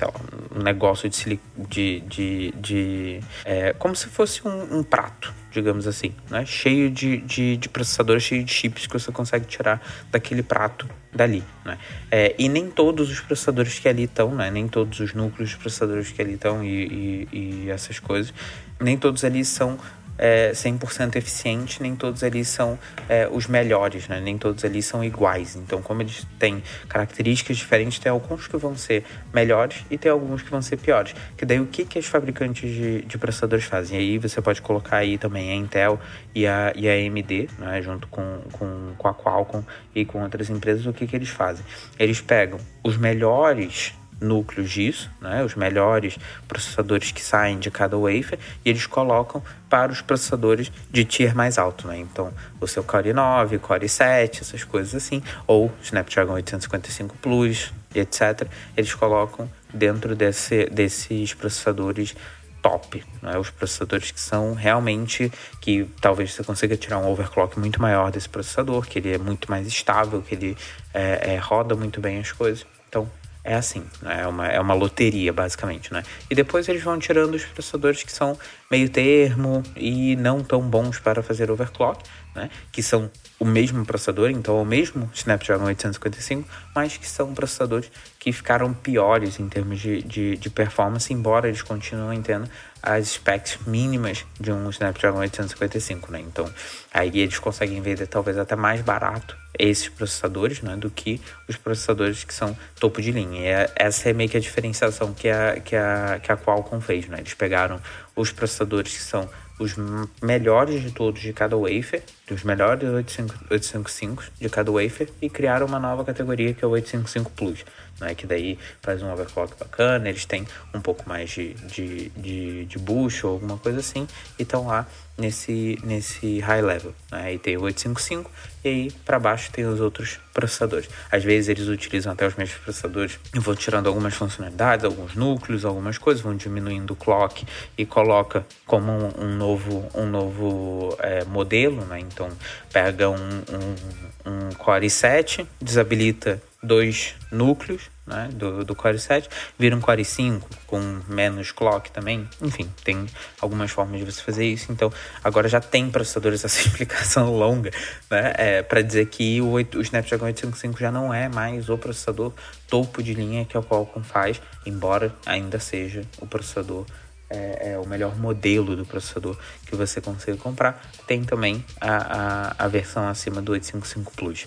lá, 0.00 0.12
um 0.54 0.62
negócio 0.62 1.08
de, 1.08 1.16
silic... 1.16 1.42
de, 1.68 2.00
de, 2.00 2.52
de 2.52 3.20
é, 3.44 3.72
como 3.74 3.94
se 3.94 4.06
fosse 4.06 4.46
um, 4.46 4.78
um, 4.78 4.82
prato, 4.82 5.34
digamos 5.50 5.86
assim, 5.86 6.14
né? 6.30 6.44
Cheio 6.46 6.90
de, 6.90 7.18
de, 7.18 7.56
de 7.56 7.68
processadores, 7.68 8.22
cheio 8.22 8.44
de 8.44 8.52
chips 8.52 8.86
que 8.86 8.92
você 8.92 9.10
consegue 9.10 9.46
tirar 9.46 9.80
daquele 10.10 10.42
prato 10.42 10.88
dali, 11.12 11.42
né? 11.64 11.78
É, 12.10 12.34
e 12.38 12.48
nem 12.48 12.70
todos 12.70 13.10
os 13.10 13.20
processadores 13.20 13.78
que 13.78 13.88
ali 13.88 14.04
estão, 14.04 14.34
né? 14.34 14.50
Nem 14.50 14.68
todos 14.68 15.00
os 15.00 15.12
núcleos 15.12 15.50
de 15.50 15.56
processadores 15.56 16.10
que 16.10 16.22
ali 16.22 16.34
estão 16.34 16.64
e, 16.64 17.28
e, 17.32 17.64
e 17.66 17.70
essas 17.70 17.98
coisas, 17.98 18.32
nem 18.80 18.96
todos 18.96 19.24
ali 19.24 19.44
são 19.44 19.78
é, 20.20 20.52
100% 20.52 21.16
eficiente, 21.16 21.82
nem 21.82 21.96
todos 21.96 22.22
eles 22.22 22.46
são 22.46 22.78
é, 23.08 23.26
os 23.26 23.46
melhores, 23.46 24.06
né? 24.06 24.20
nem 24.20 24.36
todos 24.36 24.62
eles 24.62 24.84
são 24.84 25.02
iguais. 25.02 25.56
Então, 25.56 25.80
como 25.80 26.02
eles 26.02 26.26
têm 26.38 26.62
características 26.86 27.56
diferentes, 27.56 27.98
tem 27.98 28.12
alguns 28.12 28.46
que 28.46 28.56
vão 28.58 28.76
ser 28.76 29.02
melhores 29.32 29.82
e 29.90 29.96
tem 29.96 30.12
alguns 30.12 30.42
que 30.42 30.50
vão 30.50 30.60
ser 30.60 30.76
piores. 30.76 31.14
Que 31.38 31.46
daí 31.46 31.58
o 31.58 31.66
que, 31.66 31.86
que 31.86 31.98
os 31.98 32.06
fabricantes 32.06 32.70
de, 32.70 33.00
de 33.02 33.16
processadores 33.16 33.64
fazem? 33.64 33.98
Aí 33.98 34.18
você 34.18 34.42
pode 34.42 34.60
colocar 34.60 34.98
aí 34.98 35.16
também 35.16 35.50
a 35.50 35.54
Intel 35.54 35.98
e 36.34 36.46
a, 36.46 36.70
e 36.76 36.86
a 36.86 36.92
AMD, 36.92 37.48
né? 37.58 37.80
junto 37.80 38.06
com, 38.08 38.42
com, 38.52 38.92
com 38.98 39.08
a 39.08 39.14
Qualcomm 39.14 39.64
e 39.94 40.04
com 40.04 40.22
outras 40.22 40.50
empresas, 40.50 40.84
o 40.84 40.92
que, 40.92 41.06
que 41.06 41.16
eles 41.16 41.30
fazem? 41.30 41.64
Eles 41.98 42.20
pegam 42.20 42.58
os 42.84 42.98
melhores 42.98 43.94
núcleos 44.20 44.70
disso, 44.70 45.10
né, 45.20 45.42
os 45.42 45.54
melhores 45.54 46.18
processadores 46.46 47.10
que 47.10 47.22
saem 47.22 47.58
de 47.58 47.70
cada 47.70 47.96
wafer, 47.96 48.38
e 48.64 48.70
eles 48.70 48.86
colocam 48.86 49.42
para 49.68 49.90
os 49.90 50.00
processadores 50.00 50.70
de 50.90 51.04
tier 51.04 51.34
mais 51.34 51.58
alto, 51.58 51.86
né? 51.86 51.98
Então, 51.98 52.32
o 52.60 52.66
seu 52.66 52.82
Core 52.82 53.12
9, 53.12 53.58
Core 53.58 53.88
7, 53.88 54.42
essas 54.42 54.64
coisas 54.64 54.94
assim, 54.94 55.22
ou 55.46 55.72
Snapdragon 55.82 56.34
855 56.34 57.16
Plus, 57.18 57.72
etc. 57.94 58.48
Eles 58.76 58.94
colocam 58.94 59.50
dentro 59.72 60.14
desse, 60.14 60.66
desses 60.66 61.34
processadores 61.34 62.14
top, 62.62 63.02
né? 63.22 63.38
os 63.38 63.50
processadores 63.50 64.10
que 64.10 64.20
são 64.20 64.54
realmente 64.54 65.32
que 65.60 65.88
talvez 66.00 66.32
você 66.34 66.44
consiga 66.44 66.76
tirar 66.76 66.98
um 66.98 67.08
overclock 67.10 67.58
muito 67.58 67.80
maior 67.80 68.10
desse 68.10 68.28
processador, 68.28 68.86
que 68.86 68.98
ele 68.98 69.14
é 69.14 69.18
muito 69.18 69.50
mais 69.50 69.66
estável, 69.66 70.22
que 70.22 70.34
ele 70.34 70.56
é, 70.92 71.34
é, 71.34 71.36
roda 71.38 71.74
muito 71.74 72.00
bem 72.00 72.18
as 72.18 72.32
coisas. 72.32 72.66
Então 72.88 73.08
é 73.42 73.54
assim, 73.54 73.84
né? 74.02 74.22
é, 74.22 74.26
uma, 74.26 74.46
é 74.46 74.60
uma 74.60 74.74
loteria, 74.74 75.32
basicamente, 75.32 75.92
né? 75.92 76.02
E 76.30 76.34
depois 76.34 76.68
eles 76.68 76.82
vão 76.82 76.98
tirando 76.98 77.34
os 77.34 77.44
processadores 77.44 78.02
que 78.02 78.12
são 78.12 78.38
meio 78.70 78.88
termo 78.88 79.62
e 79.76 80.14
não 80.16 80.42
tão 80.42 80.60
bons 80.60 80.98
para 80.98 81.22
fazer 81.22 81.50
overclock, 81.50 82.04
né? 82.34 82.50
Que 82.70 82.82
são 82.82 83.10
o 83.38 83.44
mesmo 83.44 83.84
processador, 83.86 84.30
então 84.30 84.58
é 84.58 84.62
o 84.62 84.66
mesmo 84.66 85.10
Snapdragon 85.14 85.64
855, 85.64 86.46
mas 86.74 86.98
que 86.98 87.08
são 87.08 87.32
processadores 87.32 87.90
que 88.18 88.30
ficaram 88.32 88.74
piores 88.74 89.40
em 89.40 89.48
termos 89.48 89.80
de, 89.80 90.02
de, 90.02 90.36
de 90.36 90.50
performance, 90.50 91.10
embora 91.12 91.48
eles 91.48 91.62
continuem 91.62 92.20
tendo 92.20 92.46
as 92.82 93.08
specs 93.08 93.58
mínimas 93.66 94.24
de 94.38 94.52
um 94.52 94.70
Snapdragon 94.70 95.18
855, 95.18 96.12
né? 96.12 96.20
Então, 96.20 96.52
aí 96.92 97.10
eles 97.20 97.38
conseguem 97.38 97.80
vender 97.80 98.06
talvez 98.06 98.38
até 98.38 98.56
mais 98.56 98.80
barato 98.80 99.36
esses 99.58 99.88
processadores, 99.88 100.62
né, 100.62 100.76
do 100.76 100.88
que 100.88 101.20
os 101.46 101.56
processadores 101.56 102.24
que 102.24 102.32
são 102.32 102.56
topo 102.78 103.02
de 103.02 103.12
linha. 103.12 103.40
E 103.40 103.44
é, 103.44 103.70
essa 103.76 104.08
é 104.08 104.12
meio 104.12 104.30
que 104.30 104.36
a 104.36 104.40
diferenciação 104.40 105.12
que 105.12 105.28
a, 105.28 105.60
que 105.60 105.76
a, 105.76 106.18
que 106.22 106.32
a 106.32 106.36
Qualcomm 106.36 106.80
fez, 106.80 107.06
né? 107.08 107.18
Eles 107.18 107.34
pegaram 107.34 107.80
os 108.16 108.32
processadores 108.32 108.96
que 108.96 109.02
são 109.02 109.28
os 109.60 109.74
melhores 110.22 110.82
de 110.82 110.90
todos 110.90 111.20
de 111.20 111.34
cada 111.34 111.54
wafer, 111.54 112.02
os 112.30 112.42
melhores 112.42 112.88
855 112.88 114.24
de 114.40 114.48
cada 114.48 114.72
wafer 114.72 115.10
e 115.20 115.28
criaram 115.28 115.66
uma 115.66 115.78
nova 115.78 116.02
categoria 116.02 116.54
que 116.54 116.64
é 116.64 116.66
o 116.66 116.70
855 116.70 117.30
Plus, 117.32 117.64
né? 118.00 118.14
que 118.14 118.26
daí 118.26 118.58
faz 118.82 119.02
um 119.02 119.12
overclock 119.12 119.54
bacana, 119.58 120.08
eles 120.08 120.24
têm 120.24 120.46
um 120.74 120.80
pouco 120.80 121.08
mais 121.08 121.30
de, 121.30 121.54
de, 121.54 122.08
de, 122.10 122.64
de 122.64 122.78
boost 122.78 123.26
ou 123.26 123.32
alguma 123.32 123.58
coisa 123.58 123.80
assim 123.80 124.06
e 124.38 124.42
estão 124.42 124.66
lá 124.66 124.86
nesse, 125.20 125.78
nesse 125.84 126.40
high 126.40 126.62
level. 126.62 126.94
Né? 127.12 127.22
Aí 127.22 127.38
tem 127.38 127.56
o 127.56 127.62
855 127.62 128.30
e 128.64 128.68
aí 128.68 128.90
para 129.04 129.18
baixo 129.18 129.50
tem 129.52 129.66
os 129.66 129.80
outros 129.80 130.18
processadores. 130.32 130.88
Às 131.10 131.22
vezes 131.22 131.48
eles 131.48 131.68
utilizam 131.68 132.12
até 132.12 132.26
os 132.26 132.34
mesmos 132.34 132.58
processadores 132.58 133.18
e 133.34 133.38
vão 133.38 133.54
tirando 133.54 133.86
algumas 133.86 134.14
funcionalidades, 134.14 134.84
alguns 134.84 135.14
núcleos, 135.14 135.64
algumas 135.64 135.98
coisas, 135.98 136.22
vão 136.22 136.34
diminuindo 136.34 136.92
o 136.92 136.96
clock 136.96 137.46
e 137.76 137.84
coloca 137.84 138.44
como 138.66 138.90
um, 138.90 139.24
um 139.24 139.36
novo, 139.36 139.88
um 139.94 140.06
novo 140.06 140.96
é, 141.00 141.24
modelo, 141.24 141.84
né? 141.84 142.00
Então 142.00 142.28
pega 142.72 143.10
um, 143.10 143.16
um, 143.16 144.30
um 144.30 144.54
Core 144.54 144.86
i7, 144.86 145.46
desabilita 145.60 146.40
dois 146.62 147.14
núcleos 147.30 147.90
né, 148.06 148.28
do, 148.32 148.64
do 148.64 148.74
Core 148.74 148.98
7, 148.98 149.28
vira 149.58 149.74
um 149.74 149.80
Core 149.80 150.04
5 150.04 150.48
com 150.66 151.00
menos 151.08 151.52
clock 151.52 151.90
também. 151.90 152.28
Enfim, 152.42 152.68
tem 152.84 153.06
algumas 153.40 153.70
formas 153.70 154.00
de 154.00 154.04
você 154.10 154.20
fazer 154.20 154.44
isso. 154.44 154.70
Então, 154.70 154.92
agora 155.22 155.48
já 155.48 155.60
tem 155.60 155.90
processadores, 155.90 156.44
essa 156.44 156.60
explicação 156.60 157.32
longa, 157.32 157.70
né, 158.10 158.32
é, 158.36 158.62
para 158.62 158.82
dizer 158.82 159.06
que 159.06 159.40
o, 159.40 159.50
8, 159.50 159.78
o 159.78 159.80
Snapdragon 159.80 160.26
855 160.26 160.78
já 160.78 160.90
não 160.90 161.14
é 161.14 161.28
mais 161.28 161.68
o 161.68 161.78
processador 161.78 162.32
topo 162.68 163.02
de 163.02 163.14
linha 163.14 163.44
que 163.44 163.56
a 163.56 163.62
Qualcomm 163.62 164.02
faz, 164.02 164.40
embora 164.66 165.14
ainda 165.24 165.58
seja 165.58 166.02
o 166.20 166.26
processador 166.26 166.84
é, 167.30 167.72
é, 167.72 167.78
o 167.78 167.86
melhor 167.86 168.16
modelo 168.18 168.74
do 168.74 168.84
processador 168.84 169.38
que 169.64 169.76
você 169.76 170.00
consegue 170.00 170.36
comprar. 170.36 170.82
Tem 171.06 171.22
também 171.22 171.64
a, 171.80 172.54
a, 172.58 172.64
a 172.64 172.68
versão 172.68 173.08
acima 173.08 173.40
do 173.40 173.52
855 173.52 174.12
Plus. 174.16 174.46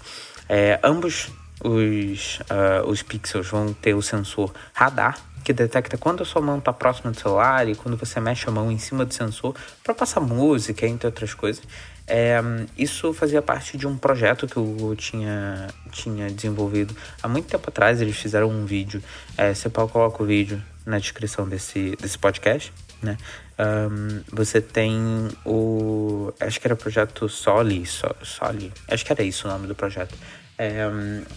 É, 0.49 0.79
ambos 0.83 1.31
os, 1.63 2.39
uh, 2.41 2.87
os 2.87 3.01
pixels 3.01 3.47
vão 3.47 3.73
ter 3.73 3.93
o 3.93 4.01
sensor 4.01 4.53
radar, 4.73 5.17
que 5.43 5.51
detecta 5.51 5.97
quando 5.97 6.23
a 6.23 6.25
sua 6.25 6.41
mão 6.41 6.57
está 6.57 6.71
próxima 6.71 7.11
do 7.11 7.19
celular 7.19 7.67
e 7.67 7.75
quando 7.75 7.97
você 7.97 8.19
mexe 8.19 8.47
a 8.47 8.51
mão 8.51 8.71
em 8.71 8.77
cima 8.77 9.05
do 9.05 9.13
sensor 9.13 9.55
para 9.83 9.93
passar 9.93 10.21
música, 10.21 10.87
entre 10.87 11.05
outras 11.07 11.33
coisas. 11.33 11.63
É, 12.05 12.41
isso 12.77 13.13
fazia 13.13 13.41
parte 13.41 13.77
de 13.77 13.87
um 13.87 13.97
projeto 13.97 14.45
que 14.45 14.57
eu 14.57 14.95
tinha, 14.97 15.67
tinha 15.91 16.29
desenvolvido 16.29 16.95
há 17.21 17.27
muito 17.27 17.47
tempo 17.47 17.69
atrás. 17.69 18.01
Eles 18.01 18.17
fizeram 18.17 18.49
um 18.49 18.65
vídeo. 18.65 19.01
É, 19.37 19.53
você 19.53 19.69
coloca 19.69 20.21
o 20.21 20.25
vídeo 20.25 20.61
na 20.85 20.97
descrição 20.97 21.47
desse, 21.47 21.95
desse 21.99 22.17
podcast. 22.17 22.73
Né? 23.01 23.17
Um, 23.59 24.21
você 24.31 24.61
tem 24.61 24.99
o. 25.45 26.33
Acho 26.39 26.59
que 26.59 26.67
era 26.67 26.73
o 26.73 26.77
projeto 26.77 27.27
Soli, 27.29 27.85
Soli. 27.85 28.71
Acho 28.89 29.05
que 29.05 29.11
era 29.11 29.23
isso 29.23 29.47
o 29.47 29.51
nome 29.51 29.67
do 29.67 29.75
projeto. 29.75 30.15
É, 30.63 30.89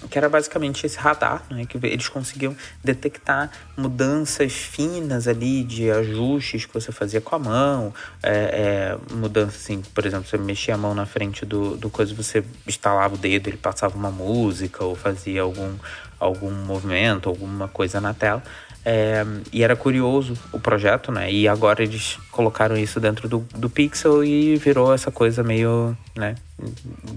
que 0.09 0.17
era 0.17 0.29
basicamente 0.29 0.87
esse 0.87 0.99
radar, 0.99 1.43
né, 1.51 1.67
que 1.67 1.79
eles 1.85 2.09
conseguiam 2.09 2.57
detectar 2.83 3.51
mudanças 3.77 4.53
finas 4.53 5.27
ali 5.27 5.65
de 5.65 5.91
ajustes 5.91 6.65
que 6.65 6.73
você 6.73 6.93
fazia 6.93 7.21
com 7.21 7.35
a 7.35 7.39
mão, 7.39 7.95
é, 8.23 8.97
é, 9.11 9.15
mudança 9.15 9.57
assim, 9.57 9.83
por 9.95 10.07
exemplo, 10.07 10.29
você 10.29 10.39
mexia 10.39 10.75
a 10.75 10.79
mão 10.79 10.95
na 10.95 11.07
frente 11.07 11.45
do, 11.45 11.77
do 11.77 11.91
coisa, 11.91 12.15
você 12.15 12.45
instalava 12.67 13.15
o 13.15 13.19
dedo, 13.19 13.49
ele 13.49 13.57
passava 13.57 13.97
uma 13.97 14.11
música 14.11 14.85
ou 14.85 14.95
fazia 14.95 15.43
algum, 15.43 15.75
algum 16.21 16.51
movimento, 16.51 17.29
alguma 17.29 17.69
coisa 17.69 18.01
na 18.01 18.15
tela. 18.15 18.43
É, 18.89 19.27
e 19.53 19.65
era 19.65 19.75
curioso 19.75 20.35
o 20.53 20.61
projeto, 20.61 21.11
né? 21.11 21.29
E 21.29 21.49
agora 21.49 21.83
eles 21.83 22.21
colocaram 22.31 22.77
isso 22.77 23.01
dentro 23.01 23.29
do, 23.29 23.41
do 23.53 23.69
Pixel 23.69 24.23
e 24.23 24.55
virou 24.55 24.95
essa 24.95 25.11
coisa 25.11 25.43
meio, 25.43 25.99
né? 26.15 26.37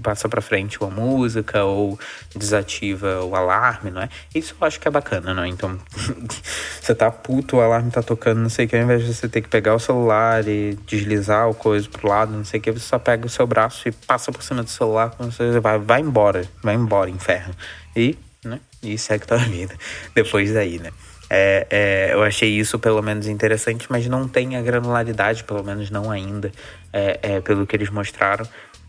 Passa 0.02 0.28
pra 0.28 0.40
frente 0.40 0.80
uma 0.80 0.90
música 0.90 1.62
ou 1.62 1.96
desativa 2.34 3.22
o 3.22 3.36
alarme, 3.36 3.92
não 3.92 4.02
é? 4.02 4.08
Isso 4.34 4.56
eu 4.60 4.66
acho 4.66 4.80
que 4.80 4.88
é 4.88 4.90
bacana, 4.90 5.32
não 5.32 5.44
é? 5.44 5.48
Então, 5.48 5.78
você 6.82 6.92
tá 6.92 7.08
puto, 7.08 7.58
o 7.58 7.60
alarme 7.60 7.88
tá 7.88 8.02
tocando, 8.02 8.40
não 8.40 8.48
sei 8.48 8.66
o 8.66 8.68
que, 8.68 8.76
ao 8.76 8.82
invés 8.82 9.04
de 9.04 9.14
você 9.14 9.28
ter 9.28 9.40
que 9.40 9.48
pegar 9.48 9.72
o 9.76 9.78
celular 9.78 10.48
e 10.48 10.76
deslizar 10.88 11.48
o 11.48 11.54
coisa 11.54 11.88
pro 11.88 12.08
lado, 12.08 12.32
não 12.32 12.44
sei 12.44 12.58
o 12.58 12.62
que, 12.64 12.72
você 12.72 12.84
só 12.84 12.98
pega 12.98 13.24
o 13.26 13.30
seu 13.30 13.46
braço 13.46 13.88
e 13.88 13.92
passa 13.92 14.32
por 14.32 14.42
cima 14.42 14.64
do 14.64 14.70
celular, 14.70 15.14
você 15.20 15.60
vai, 15.60 15.78
vai 15.78 16.00
embora, 16.00 16.44
vai 16.64 16.74
embora, 16.74 17.08
inferno. 17.08 17.54
E, 17.94 18.18
né? 18.44 18.58
E 18.82 18.98
segue 18.98 19.24
tua 19.24 19.38
vida 19.46 19.76
depois 20.16 20.52
daí, 20.52 20.80
né? 20.80 20.90
É, 21.32 21.66
é, 21.70 22.12
eu 22.12 22.24
achei 22.24 22.50
isso 22.50 22.76
pelo 22.76 23.00
menos 23.00 23.28
interessante, 23.28 23.86
mas 23.88 24.04
não 24.08 24.26
tem 24.26 24.56
a 24.56 24.62
granularidade, 24.62 25.44
pelo 25.44 25.62
menos 25.62 25.88
não 25.88 26.10
ainda, 26.10 26.50
é, 26.92 27.20
é 27.22 27.40
pelo 27.40 27.64
que 27.64 27.76
eles 27.76 27.88
mostraram, 27.88 28.44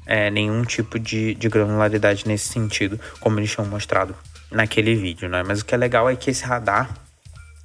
é, 0.07 0.31
nenhum 0.31 0.63
tipo 0.63 0.97
de, 0.97 1.35
de 1.35 1.47
granularidade 1.47 2.27
nesse 2.27 2.47
sentido, 2.47 2.99
como 3.19 3.39
eles 3.39 3.51
tinham 3.51 3.67
mostrado 3.67 4.15
naquele 4.49 4.95
vídeo, 4.95 5.29
né? 5.29 5.43
Mas 5.43 5.61
o 5.61 5.65
que 5.65 5.75
é 5.75 5.77
legal 5.77 6.09
é 6.09 6.15
que 6.15 6.31
esse 6.31 6.43
radar 6.43 6.89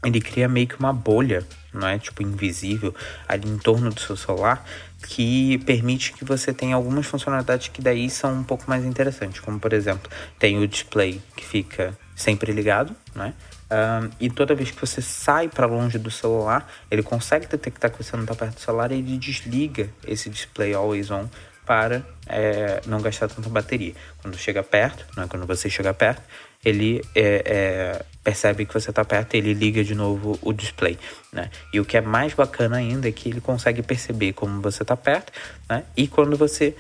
ele 0.05 0.21
cria 0.21 0.47
meio 0.47 0.69
que 0.69 0.79
uma 0.79 0.93
bolha, 0.93 1.43
não 1.73 1.89
é? 1.89 1.99
Tipo, 1.99 2.23
invisível 2.23 2.95
ali 3.27 3.49
em 3.49 3.57
torno 3.57 3.91
do 3.91 3.99
seu 3.99 4.15
celular, 4.15 4.63
que 5.09 5.59
permite 5.65 6.13
que 6.13 6.25
você 6.25 6.53
tenha 6.53 6.77
algumas 6.77 7.07
funcionalidades 7.07 7.69
que 7.69 7.81
daí 7.81 8.11
são 8.11 8.35
um 8.35 8.45
pouco 8.45 8.65
mais 8.69 8.85
interessantes, 8.85 9.41
como 9.41 9.59
por 9.59 9.73
exemplo, 9.73 10.11
tem 10.39 10.63
o 10.63 10.69
display 10.69 11.21
que 11.35 11.45
fica 11.45 11.97
sempre 12.15 12.53
ligado, 12.53 12.95
né? 13.15 13.33
Um, 13.69 14.11
e 14.21 14.31
toda 14.31 14.55
vez 14.55 14.71
que 14.71 14.81
você 14.81 15.03
sai 15.03 15.49
para 15.49 15.67
longe 15.67 15.99
do 15.99 16.11
celular, 16.11 16.71
ele 16.91 17.03
consegue 17.03 17.47
detectar 17.47 17.91
que 17.91 18.03
você 18.03 18.17
não 18.17 18.23
está 18.23 18.35
perto 18.35 18.55
do 18.55 18.61
celular 18.61 18.93
e 18.93 18.99
ele 18.99 19.19
desliga 19.19 19.89
esse 20.07 20.31
display 20.31 20.73
always 20.73 21.11
on 21.11 21.29
para 21.67 22.07
é, 22.29 22.81
não 22.87 23.01
gastar 23.01 23.29
tanta 23.29 23.49
bateria. 23.49 23.93
Quando 24.23 24.39
chega 24.39 24.63
perto, 24.63 25.05
né, 25.17 25.27
quando 25.29 25.45
você 25.47 25.69
chega 25.69 25.93
perto, 25.93 26.23
ele 26.65 27.03
é, 27.15 27.43
é, 27.45 28.05
percebe 28.23 28.65
que 28.65 28.73
você 28.73 28.91
está 28.91 29.05
perto 29.05 29.35
e 29.35 29.39
ele 29.39 29.53
liga 29.53 29.83
de 29.83 29.95
novo 29.95 30.39
o 30.43 30.53
display. 30.53 30.97
Né? 31.33 31.51
E 31.73 31.81
o 31.81 31.85
que 31.85 31.97
é 31.97 32.01
mais 32.01 32.35
bacana 32.35 32.77
ainda 32.77 33.09
é 33.09 33.13
que 33.13 33.29
ele 33.29 33.41
consegue 33.41 33.83
perceber 33.83 34.33
como 34.33 34.61
você 34.61 34.83
está 34.83 34.97
perto 34.97 35.33
né? 35.69 35.83
e 35.97 36.07
quando 36.07 36.37
você 36.37 36.75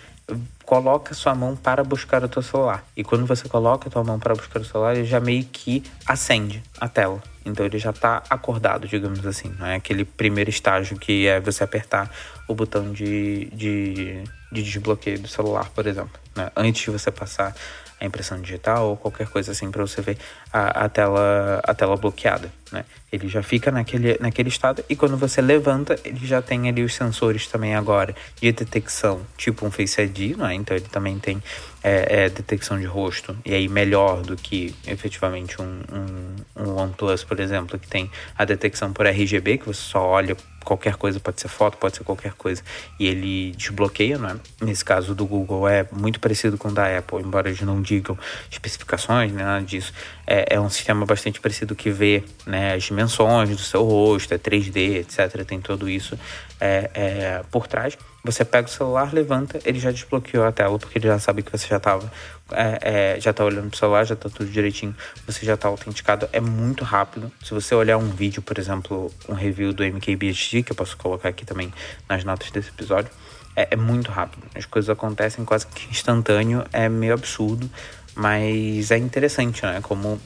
coloca 0.64 1.14
sua 1.14 1.34
mão 1.34 1.54
para 1.54 1.84
buscar 1.84 2.24
o 2.24 2.28
teu 2.28 2.42
celular. 2.42 2.84
E 2.96 3.04
quando 3.04 3.24
você 3.24 3.48
coloca 3.48 3.88
a 3.88 3.90
tua 3.90 4.02
mão 4.02 4.18
para 4.18 4.34
buscar 4.34 4.60
o 4.60 4.64
celular, 4.64 4.96
ele 4.96 5.04
já 5.04 5.20
meio 5.20 5.44
que 5.44 5.82
acende 6.04 6.62
a 6.80 6.88
tela. 6.88 7.22
Então 7.44 7.64
ele 7.64 7.78
já 7.78 7.90
está 7.90 8.22
acordado, 8.28 8.88
digamos 8.88 9.24
assim. 9.24 9.54
Não 9.58 9.66
é 9.66 9.76
aquele 9.76 10.04
primeiro 10.04 10.50
estágio 10.50 10.98
que 10.98 11.28
é 11.28 11.38
você 11.38 11.62
apertar 11.62 12.10
o 12.48 12.54
botão 12.54 12.92
de, 12.92 13.44
de, 13.46 14.24
de 14.50 14.62
desbloqueio 14.62 15.20
do 15.20 15.28
celular, 15.28 15.70
por 15.70 15.86
exemplo. 15.86 16.18
Né? 16.34 16.50
Antes 16.56 16.82
de 16.82 16.90
você 16.90 17.12
passar 17.12 17.54
a 18.00 18.04
impressão 18.04 18.40
digital 18.40 18.90
ou 18.90 18.96
qualquer 18.96 19.28
coisa 19.28 19.52
assim 19.52 19.70
para 19.70 19.82
você 19.82 20.02
ver 20.02 20.18
a, 20.52 20.84
a, 20.84 20.88
tela, 20.88 21.60
a 21.62 21.74
tela 21.74 21.96
bloqueada. 21.96 22.52
Né? 22.70 22.84
Ele 23.10 23.28
já 23.28 23.42
fica 23.42 23.70
naquele, 23.70 24.18
naquele 24.20 24.48
estado 24.48 24.84
e 24.88 24.96
quando 24.96 25.16
você 25.16 25.40
levanta, 25.40 25.98
ele 26.04 26.26
já 26.26 26.42
tem 26.42 26.68
ali 26.68 26.82
os 26.82 26.94
sensores 26.94 27.46
também 27.46 27.74
agora 27.74 28.14
de 28.40 28.52
detecção, 28.52 29.20
tipo 29.36 29.64
um 29.64 29.70
Face 29.70 30.00
ID, 30.00 30.36
né? 30.36 30.54
então 30.54 30.76
ele 30.76 30.86
também 30.86 31.18
tem 31.18 31.42
é, 31.82 32.24
é, 32.24 32.28
detecção 32.28 32.78
de 32.78 32.84
rosto 32.84 33.36
e 33.44 33.54
aí 33.54 33.68
melhor 33.68 34.22
do 34.22 34.36
que 34.36 34.74
efetivamente 34.86 35.60
um, 35.62 35.64
um, 35.64 36.15
um 36.66 36.76
OnePlus, 36.76 37.24
por 37.24 37.40
exemplo, 37.40 37.78
que 37.78 37.88
tem 37.88 38.10
a 38.36 38.44
detecção 38.44 38.92
por 38.92 39.06
RGB, 39.06 39.58
que 39.58 39.66
você 39.66 39.80
só 39.80 40.04
olha 40.04 40.36
qualquer 40.66 40.96
coisa, 40.96 41.20
pode 41.20 41.40
ser 41.40 41.46
foto, 41.48 41.78
pode 41.78 41.96
ser 41.96 42.02
qualquer 42.02 42.32
coisa, 42.32 42.60
e 42.98 43.06
ele 43.06 43.52
desbloqueia, 43.52 44.18
não 44.18 44.30
é? 44.30 44.36
Nesse 44.60 44.84
caso 44.84 45.14
do 45.14 45.24
Google 45.24 45.68
é 45.68 45.86
muito 45.92 46.18
parecido 46.18 46.58
com 46.58 46.68
o 46.68 46.72
da 46.72 46.98
Apple, 46.98 47.20
embora 47.20 47.48
eles 47.48 47.60
não 47.60 47.80
digam 47.80 48.18
especificações, 48.50 49.32
né, 49.32 49.44
nada 49.44 49.64
disso. 49.64 49.92
É, 50.26 50.56
é 50.56 50.60
um 50.60 50.68
sistema 50.68 51.06
bastante 51.06 51.40
parecido 51.40 51.76
que 51.76 51.88
vê 51.88 52.24
né, 52.44 52.74
as 52.74 52.82
dimensões 52.82 53.50
do 53.50 53.58
seu 53.58 53.84
rosto, 53.84 54.34
é 54.34 54.38
3D, 54.38 54.96
etc. 54.96 55.44
Tem 55.44 55.60
tudo 55.60 55.88
isso 55.88 56.18
é, 56.60 56.90
é, 56.94 57.42
por 57.48 57.68
trás. 57.68 57.96
Você 58.26 58.44
pega 58.44 58.68
o 58.68 58.70
celular, 58.70 59.14
levanta, 59.14 59.58
ele 59.64 59.78
já 59.78 59.90
desbloqueou 59.90 60.44
a 60.44 60.52
tela, 60.52 60.78
porque 60.78 60.98
ele 60.98 61.06
já 61.06 61.18
sabe 61.18 61.42
que 61.42 61.50
você 61.50 61.66
já 61.66 61.76
estava 61.76 62.10
é, 62.52 63.14
é, 63.16 63.20
já 63.20 63.32
tá 63.32 63.44
olhando 63.44 63.70
pro 63.70 63.78
celular, 63.78 64.04
já 64.04 64.14
tá 64.14 64.28
tudo 64.28 64.50
direitinho, 64.50 64.94
você 65.26 65.44
já 65.44 65.56
tá 65.56 65.68
autenticado, 65.68 66.28
é 66.32 66.40
muito 66.40 66.84
rápido. 66.84 67.30
Se 67.42 67.54
você 67.54 67.74
olhar 67.74 67.96
um 67.98 68.10
vídeo, 68.10 68.42
por 68.42 68.58
exemplo, 68.58 69.12
um 69.28 69.34
review 69.34 69.72
do 69.72 69.84
MKBHD, 69.84 70.62
que 70.62 70.72
eu 70.72 70.76
posso 70.76 70.96
colocar 70.96 71.28
aqui 71.28 71.44
também 71.44 71.72
nas 72.08 72.24
notas 72.24 72.50
desse 72.50 72.68
episódio, 72.68 73.10
é, 73.54 73.68
é 73.70 73.76
muito 73.76 74.10
rápido. 74.10 74.44
As 74.54 74.66
coisas 74.66 74.90
acontecem 74.90 75.44
quase 75.44 75.66
que 75.66 75.90
instantâneo, 75.90 76.64
é 76.72 76.88
meio 76.88 77.14
absurdo, 77.14 77.70
mas 78.14 78.90
é 78.90 78.98
interessante, 78.98 79.64
né? 79.64 79.80
Como 79.82 80.20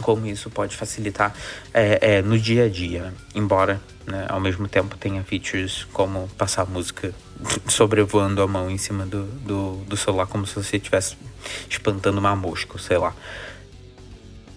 como 0.00 0.26
isso 0.26 0.50
pode 0.50 0.76
facilitar 0.76 1.34
é, 1.72 2.16
é, 2.16 2.22
no 2.22 2.38
dia 2.38 2.64
a 2.64 2.68
dia, 2.68 3.12
embora 3.34 3.80
né, 4.06 4.26
ao 4.28 4.40
mesmo 4.40 4.66
tempo 4.68 4.96
tenha 4.96 5.22
features 5.22 5.86
como 5.92 6.28
passar 6.36 6.66
música 6.66 7.14
sobrevoando 7.68 8.42
a 8.42 8.46
mão 8.46 8.70
em 8.70 8.78
cima 8.78 9.04
do, 9.06 9.24
do, 9.24 9.76
do 9.84 9.96
celular, 9.96 10.26
como 10.26 10.46
se 10.46 10.54
você 10.54 10.76
estivesse 10.76 11.16
espantando 11.68 12.18
uma 12.18 12.34
mosca, 12.34 12.78
sei 12.78 12.98
lá. 12.98 13.14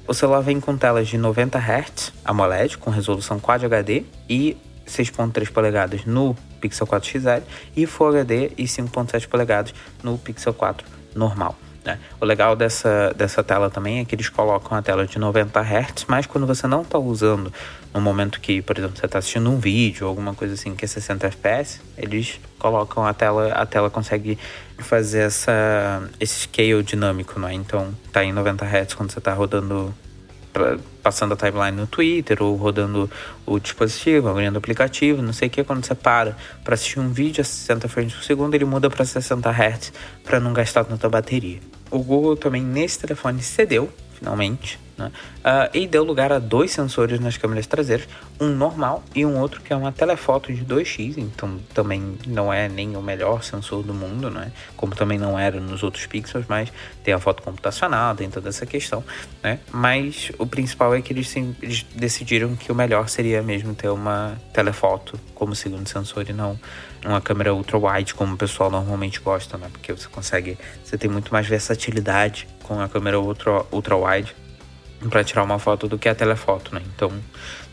O 0.08 0.14
celular 0.14 0.42
vem 0.42 0.60
com 0.60 0.78
telas 0.78 1.08
de 1.08 1.18
90 1.18 1.58
Hz 1.58 2.14
AMOLED 2.24 2.78
com 2.78 2.92
resolução 2.92 3.40
Quad 3.40 3.66
HD 3.66 4.04
e 4.30 4.56
6.3 4.86 5.52
polegadas 5.52 6.06
no 6.06 6.36
Pixel 6.62 6.86
4 6.86 7.10
XL 7.10 7.44
e 7.76 7.86
Full 7.88 8.10
HD 8.10 8.52
e 8.58 8.66
5.7 8.66 9.28
polegadas 9.28 9.74
no 10.04 10.18
Pixel 10.18 10.54
4 10.54 10.86
normal. 11.16 11.58
Né? 11.86 12.00
O 12.20 12.26
legal 12.26 12.56
dessa, 12.56 13.14
dessa 13.16 13.44
tela 13.44 13.70
também 13.70 14.00
é 14.00 14.06
que 14.06 14.16
eles 14.16 14.28
colocam 14.28 14.76
a 14.76 14.82
tela 14.82 15.06
de 15.06 15.20
90 15.20 15.62
Hz, 15.62 16.06
mas 16.08 16.26
quando 16.26 16.48
você 16.48 16.66
não 16.66 16.82
está 16.82 16.98
usando, 16.98 17.54
no 17.94 18.02
momento 18.02 18.42
que, 18.42 18.60
por 18.60 18.76
exemplo, 18.76 18.98
você 18.98 19.06
está 19.06 19.20
assistindo 19.20 19.52
um 19.52 19.60
vídeo 19.60 20.06
ou 20.06 20.10
alguma 20.10 20.34
coisa 20.34 20.56
assim 20.56 20.76
que 20.76 20.84
é 20.84 20.88
60 20.88 21.28
FPS, 21.28 21.80
eles 21.96 22.40
colocam 22.58 23.06
a 23.06 23.14
tela, 23.14 23.54
a 23.54 23.66
tela 23.68 23.92
consegue 23.92 24.40
fazer 24.80 25.20
essa, 25.20 26.10
esse 26.20 26.42
scale 26.42 26.82
dinâmico, 26.82 27.40
né? 27.40 27.54
Então 27.54 27.94
tá 28.12 28.24
em 28.24 28.34
90 28.34 28.66
Hz 28.66 28.94
quando 28.96 29.12
você 29.12 29.20
está 29.20 29.34
rodando 29.34 29.94
passando 31.04 31.34
a 31.34 31.36
timeline 31.36 31.76
no 31.76 31.86
Twitter 31.86 32.42
ou 32.42 32.56
rodando 32.56 33.12
o 33.46 33.60
dispositivo, 33.60 34.30
abrindo 34.30 34.56
o 34.56 34.58
aplicativo, 34.58 35.22
não 35.22 35.34
sei 35.34 35.50
o 35.50 35.52
que, 35.52 35.64
quando 35.66 35.86
você 35.86 35.94
para 35.94 36.38
para 36.64 36.76
assistir 36.76 37.00
um 37.00 37.12
vídeo 37.12 37.42
a 37.42 37.44
60 37.44 37.90
frames 37.90 38.14
por 38.14 38.24
segundo, 38.24 38.56
ele 38.56 38.66
muda 38.66 38.90
para 38.90 39.04
60 39.04 39.50
Hz 39.50 39.94
para 40.24 40.40
não 40.40 40.54
gastar 40.54 40.86
tanta 40.86 41.10
bateria. 41.10 41.60
O 41.96 42.00
Google 42.04 42.36
também 42.36 42.62
nesse 42.62 43.00
telefone 43.00 43.42
cedeu, 43.42 43.90
finalmente, 44.20 44.78
né? 44.98 45.12
Uh, 45.40 45.78
e 45.78 45.88
deu 45.88 46.04
lugar 46.04 46.32
a 46.32 46.40
dois 46.40 46.72
sensores 46.72 47.20
nas 47.20 47.38
câmeras 47.38 47.68
traseiras, 47.68 48.08
um 48.40 48.50
normal 48.50 49.04
e 49.14 49.26
um 49.26 49.40
outro 49.40 49.62
que 49.62 49.74
é 49.74 49.76
uma 49.76 49.92
telefoto 49.92 50.54
de 50.54 50.64
2x, 50.64 51.18
então 51.18 51.60
também 51.74 52.18
não 52.26 52.52
é 52.52 52.68
nem 52.70 52.96
o 52.96 53.02
melhor 53.02 53.44
sensor 53.44 53.84
do 53.84 53.94
mundo, 53.94 54.30
né? 54.30 54.52
como 54.76 54.96
também 54.96 55.18
não 55.18 55.38
era 55.38 55.60
nos 55.60 55.84
outros 55.84 56.06
pixels, 56.06 56.46
mas 56.48 56.72
tem 57.04 57.14
a 57.14 57.20
foto 57.20 57.44
computacional, 57.44 58.16
tem 58.16 58.30
toda 58.30 58.50
essa 58.50 58.66
questão. 58.66 59.04
Né? 59.44 59.60
Mas 59.72 60.32
o 60.38 60.46
principal 60.46 60.96
é 60.96 61.02
que 61.02 61.12
eles, 61.12 61.36
eles 61.36 61.86
decidiram 61.96 62.56
que 62.56 62.72
o 62.72 62.76
melhor 62.76 63.10
seria 63.10 63.42
mesmo 63.42 63.74
ter 63.76 63.90
uma 63.90 64.40
telefoto 64.54 65.20
como 65.34 65.56
segundo 65.56 65.88
sensor 65.88 66.30
e 66.30 66.34
não 66.34 66.58
uma 67.06 67.22
câmera 67.22 67.54
ultra 67.54 67.78
wide 67.78 68.16
como 68.16 68.34
o 68.34 68.38
pessoal 68.38 68.72
normalmente 68.72 69.20
gosta, 69.20 69.58
né? 69.58 69.70
Porque 69.72 69.94
você 69.94 70.08
consegue, 70.08 70.58
você 70.84 70.98
tem 70.98 71.10
muito 71.10 71.32
mais 71.32 71.46
versatilidade 71.46 72.48
com 72.64 72.80
a 72.80 72.90
câmera 72.90 73.20
ultra 73.20 73.64
ultra 73.72 73.96
wide 73.96 74.36
para 75.10 75.24
tirar 75.24 75.44
uma 75.44 75.60
foto 75.60 75.88
do 75.88 75.98
que 75.98 76.10
a 76.10 76.16
telefoto, 76.16 76.74
né? 76.74 76.82
Então, 76.96 77.12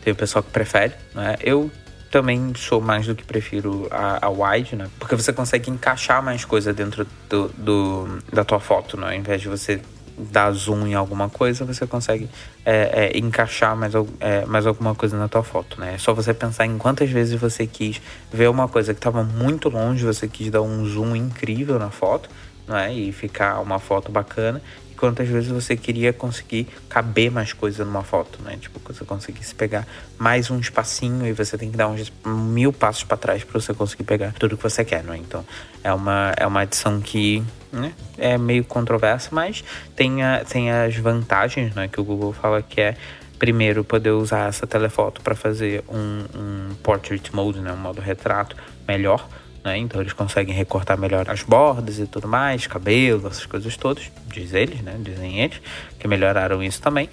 tem 0.03 0.13
o 0.13 0.15
pessoal 0.15 0.43
que 0.43 0.51
prefere, 0.51 0.93
né? 1.13 1.35
Eu 1.41 1.71
também 2.11 2.53
sou 2.55 2.79
mais 2.79 3.07
do 3.07 3.15
que 3.15 3.23
prefiro 3.23 3.87
a, 3.89 4.27
a 4.27 4.29
wide, 4.29 4.75
né? 4.75 4.87
Porque 4.99 5.15
você 5.15 5.33
consegue 5.33 5.71
encaixar 5.71 6.21
mais 6.21 6.45
coisa 6.45 6.71
dentro 6.71 7.07
do, 7.27 7.47
do, 7.57 8.19
da 8.31 8.43
tua 8.43 8.59
foto, 8.59 8.97
né? 8.97 9.07
Ao 9.07 9.13
invés 9.13 9.41
de 9.41 9.47
você 9.47 9.81
dar 10.15 10.51
zoom 10.51 10.85
em 10.85 10.93
alguma 10.93 11.27
coisa, 11.27 11.65
você 11.65 11.87
consegue 11.87 12.29
é, 12.63 13.11
é, 13.13 13.17
encaixar 13.17 13.75
mais, 13.75 13.93
é, 14.19 14.45
mais 14.45 14.67
alguma 14.67 14.93
coisa 14.93 15.17
na 15.17 15.27
tua 15.27 15.41
foto, 15.41 15.79
né? 15.79 15.95
É 15.95 15.97
só 15.97 16.13
você 16.13 16.33
pensar 16.35 16.67
em 16.67 16.77
quantas 16.77 17.09
vezes 17.09 17.39
você 17.39 17.65
quis 17.65 17.99
ver 18.31 18.47
uma 18.47 18.67
coisa 18.67 18.93
que 18.93 18.99
estava 18.99 19.23
muito 19.23 19.69
longe, 19.69 20.05
você 20.05 20.27
quis 20.27 20.51
dar 20.51 20.61
um 20.61 20.85
zoom 20.85 21.15
incrível 21.15 21.79
na 21.79 21.89
foto, 21.89 22.29
né? 22.67 22.93
E 22.93 23.11
ficar 23.11 23.59
uma 23.59 23.79
foto 23.79 24.11
bacana 24.11 24.61
quantas 25.03 25.27
vezes 25.27 25.49
você 25.49 25.75
queria 25.75 26.13
conseguir 26.13 26.65
caber 26.87 27.29
mais 27.29 27.51
coisa 27.51 27.83
numa 27.83 28.03
foto, 28.03 28.41
né? 28.41 28.55
Tipo, 28.55 28.79
você 28.85 29.03
conseguisse 29.03 29.53
pegar 29.53 29.85
mais 30.17 30.49
um 30.49 30.57
espacinho 30.57 31.27
e 31.27 31.33
você 31.33 31.57
tem 31.57 31.69
que 31.69 31.75
dar 31.75 31.89
uns 31.89 32.09
mil 32.25 32.71
passos 32.71 33.03
para 33.03 33.17
trás 33.17 33.43
para 33.43 33.59
você 33.59 33.73
conseguir 33.73 34.05
pegar 34.05 34.31
tudo 34.39 34.55
que 34.55 34.63
você 34.63 34.85
quer, 34.85 35.03
né? 35.03 35.17
Então, 35.17 35.45
é 35.83 35.91
uma, 35.91 36.33
é 36.37 36.47
uma 36.47 36.61
adição 36.61 37.01
que 37.01 37.43
né, 37.69 37.91
é 38.17 38.37
meio 38.37 38.63
controversa, 38.63 39.27
mas 39.33 39.61
tem, 39.93 40.23
a, 40.23 40.41
tem 40.45 40.71
as 40.71 40.95
vantagens, 40.95 41.75
né? 41.75 41.89
Que 41.89 41.99
o 41.99 42.03
Google 42.05 42.31
fala 42.31 42.61
que 42.61 42.79
é 42.79 42.95
primeiro 43.37 43.83
poder 43.83 44.11
usar 44.11 44.47
essa 44.47 44.65
telefoto 44.65 45.19
para 45.19 45.35
fazer 45.35 45.83
um, 45.89 46.23
um 46.33 46.75
portrait 46.75 47.35
mode, 47.35 47.59
né? 47.59 47.73
Um 47.73 47.77
modo 47.77 47.99
retrato 47.99 48.55
melhor 48.87 49.27
né? 49.63 49.77
Então 49.77 50.01
eles 50.01 50.13
conseguem 50.13 50.53
recortar 50.53 50.97
melhor 50.97 51.29
as 51.29 51.43
bordas 51.43 51.99
e 51.99 52.05
tudo 52.05 52.27
mais, 52.27 52.67
cabelo, 52.67 53.27
essas 53.27 53.45
coisas 53.45 53.75
todas, 53.77 54.11
diz 54.27 54.53
eles, 54.53 54.81
né? 54.81 54.95
Dizem 54.99 55.39
eles, 55.39 55.61
que 55.97 56.07
melhoraram 56.07 56.61
isso 56.61 56.81
também. 56.81 57.09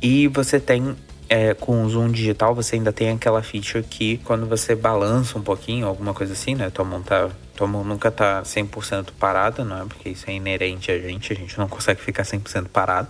E 0.00 0.28
você 0.28 0.60
tem 0.60 0.96
é, 1.28 1.52
com 1.52 1.84
o 1.84 1.90
zoom 1.90 2.10
digital 2.10 2.54
você 2.54 2.76
ainda 2.76 2.92
tem 2.92 3.10
aquela 3.10 3.42
feature 3.42 3.84
que 3.84 4.16
quando 4.18 4.46
você 4.46 4.74
balança 4.74 5.38
um 5.38 5.42
pouquinho, 5.42 5.86
alguma 5.86 6.14
coisa 6.14 6.32
assim, 6.32 6.54
né? 6.54 6.70
Tua 6.70 6.84
mão, 6.84 7.02
tá, 7.02 7.28
tua 7.54 7.66
mão 7.66 7.84
nunca 7.84 8.10
tá 8.10 8.42
100% 8.42 9.08
parada, 9.18 9.64
não 9.64 9.82
é? 9.82 9.84
Porque 9.84 10.08
isso 10.08 10.30
é 10.30 10.32
inerente 10.32 10.90
a 10.90 10.98
gente, 10.98 11.32
a 11.32 11.36
gente 11.36 11.58
não 11.58 11.68
consegue 11.68 12.00
ficar 12.00 12.22
100% 12.22 12.68
parado 12.68 13.08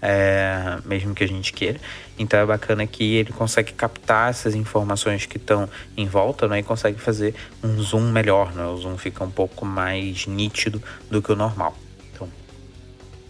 é, 0.00 0.78
mesmo 0.84 1.14
que 1.14 1.24
a 1.24 1.28
gente 1.28 1.52
queira. 1.52 1.80
Então 2.18 2.38
é 2.40 2.46
bacana 2.46 2.86
que 2.86 3.16
ele 3.16 3.32
consegue 3.32 3.72
captar 3.72 4.30
essas 4.30 4.54
informações 4.54 5.26
que 5.26 5.36
estão 5.36 5.68
em 5.96 6.06
volta 6.06 6.48
né, 6.48 6.60
e 6.60 6.62
consegue 6.62 6.98
fazer 7.00 7.34
um 7.62 7.80
zoom 7.80 8.10
melhor. 8.10 8.52
Né? 8.54 8.64
O 8.64 8.76
zoom 8.76 8.96
fica 8.96 9.24
um 9.24 9.30
pouco 9.30 9.64
mais 9.64 10.26
nítido 10.26 10.82
do 11.10 11.22
que 11.22 11.32
o 11.32 11.36
normal. 11.36 11.76
Então, 12.12 12.28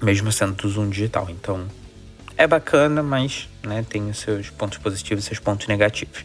mesmo 0.03 0.31
sendo 0.33 0.55
do 0.55 0.69
zoom 0.69 0.89
digital. 0.89 1.29
Então 1.31 1.67
é 2.37 2.47
bacana, 2.47 3.03
mas 3.03 3.49
né, 3.63 3.85
tem 3.89 4.09
os 4.09 4.19
seus 4.19 4.49
pontos 4.51 4.79
positivos 4.79 5.25
e 5.25 5.27
seus 5.27 5.41
pontos 5.41 5.67
negativos. 5.67 6.25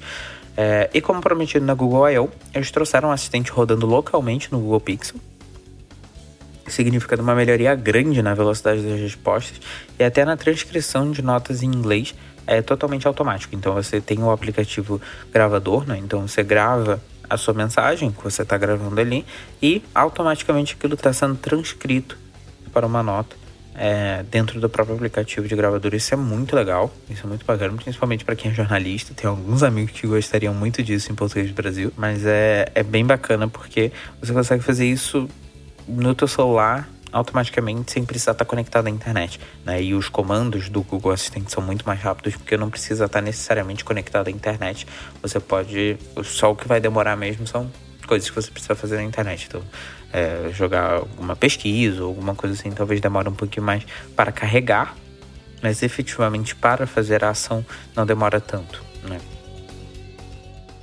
É, 0.55 0.89
e 0.93 1.01
como 1.01 1.19
prometido 1.19 1.65
na 1.65 1.73
Google 1.73 2.07
I.O., 2.09 2.29
eles 2.53 2.69
trouxeram 2.69 3.09
um 3.09 3.11
assistente 3.11 3.51
rodando 3.51 3.87
localmente 3.87 4.51
no 4.51 4.59
Google 4.59 4.79
Pixel 4.79 5.19
significando 6.73 7.23
uma 7.23 7.35
melhoria 7.35 7.73
grande 7.75 8.21
na 8.21 8.33
velocidade 8.33 8.81
das 8.81 8.99
respostas 8.99 9.61
e 9.97 10.03
até 10.03 10.25
na 10.25 10.35
transcrição 10.35 11.11
de 11.11 11.21
notas 11.21 11.63
em 11.63 11.67
inglês 11.67 12.13
é 12.45 12.61
totalmente 12.61 13.07
automático. 13.07 13.55
Então 13.55 13.73
você 13.73 14.01
tem 14.01 14.19
o 14.19 14.31
aplicativo 14.31 15.01
gravador, 15.31 15.87
né? 15.87 15.97
Então 15.97 16.27
você 16.27 16.43
grava 16.43 17.01
a 17.29 17.37
sua 17.37 17.53
mensagem 17.53 18.11
que 18.11 18.23
você 18.23 18.41
está 18.41 18.57
gravando 18.57 18.99
ali 18.99 19.25
e 19.61 19.81
automaticamente 19.95 20.75
aquilo 20.77 20.95
está 20.95 21.13
sendo 21.13 21.35
transcrito 21.35 22.17
para 22.71 22.85
uma 22.85 23.01
nota 23.01 23.35
é, 23.75 24.23
dentro 24.29 24.59
do 24.59 24.69
próprio 24.69 24.95
aplicativo 24.95 25.47
de 25.47 25.55
gravador. 25.55 25.93
Isso 25.93 26.13
é 26.13 26.17
muito 26.17 26.55
legal, 26.55 26.93
isso 27.09 27.25
é 27.25 27.29
muito 27.29 27.45
bacana, 27.45 27.73
principalmente 27.75 28.23
para 28.23 28.35
quem 28.35 28.51
é 28.51 28.53
jornalista. 28.53 29.13
Tem 29.13 29.29
alguns 29.29 29.63
amigos 29.63 29.99
que 29.99 30.07
gostariam 30.07 30.53
muito 30.53 30.83
disso 30.83 31.11
em 31.11 31.15
português 31.15 31.49
do 31.49 31.55
Brasil, 31.55 31.91
mas 31.97 32.25
é, 32.25 32.71
é 32.75 32.83
bem 32.83 33.05
bacana 33.05 33.47
porque 33.47 33.91
você 34.21 34.33
consegue 34.33 34.63
fazer 34.63 34.85
isso 34.85 35.27
no 35.87 36.13
teu 36.15 36.27
celular 36.27 36.87
automaticamente 37.13 37.91
sem 37.91 38.03
precisar 38.03 38.31
estar 38.31 38.43
conectado 38.43 38.87
à 38.87 38.89
internet. 38.89 39.39
Né? 39.63 39.81
E 39.83 39.93
os 39.93 40.09
comandos 40.09 40.67
do 40.67 40.81
Google 40.81 41.11
Assistente 41.11 41.51
são 41.51 41.63
muito 41.63 41.85
mais 41.85 42.01
rápidos 42.01 42.35
porque 42.35 42.57
não 42.57 42.69
precisa 42.69 43.05
estar 43.05 43.21
necessariamente 43.21 43.85
conectado 43.85 44.27
à 44.27 44.31
internet. 44.31 44.87
Você 45.21 45.39
pode. 45.39 45.97
Só 46.23 46.51
o 46.51 46.55
que 46.55 46.67
vai 46.67 46.81
demorar 46.81 47.15
mesmo 47.15 47.45
são 47.45 47.71
coisas 48.07 48.29
que 48.29 48.35
você 48.35 48.51
precisa 48.51 48.75
fazer 48.75 48.97
na 48.97 49.03
internet. 49.03 49.45
Então, 49.47 49.61
é, 50.11 50.49
jogar 50.51 50.93
alguma 50.93 51.35
pesquisa 51.35 52.01
ou 52.01 52.09
alguma 52.09 52.35
coisa 52.35 52.55
assim, 52.55 52.71
talvez 52.71 52.99
demore 52.99 53.29
um 53.29 53.35
pouquinho 53.35 53.65
mais 53.65 53.85
para 54.15 54.31
carregar, 54.31 54.95
mas 55.61 55.81
efetivamente 55.81 56.55
para 56.55 56.85
fazer 56.85 57.23
a 57.23 57.29
ação 57.29 57.65
não 57.95 58.05
demora 58.05 58.41
tanto. 58.41 58.83
Né? 59.03 59.19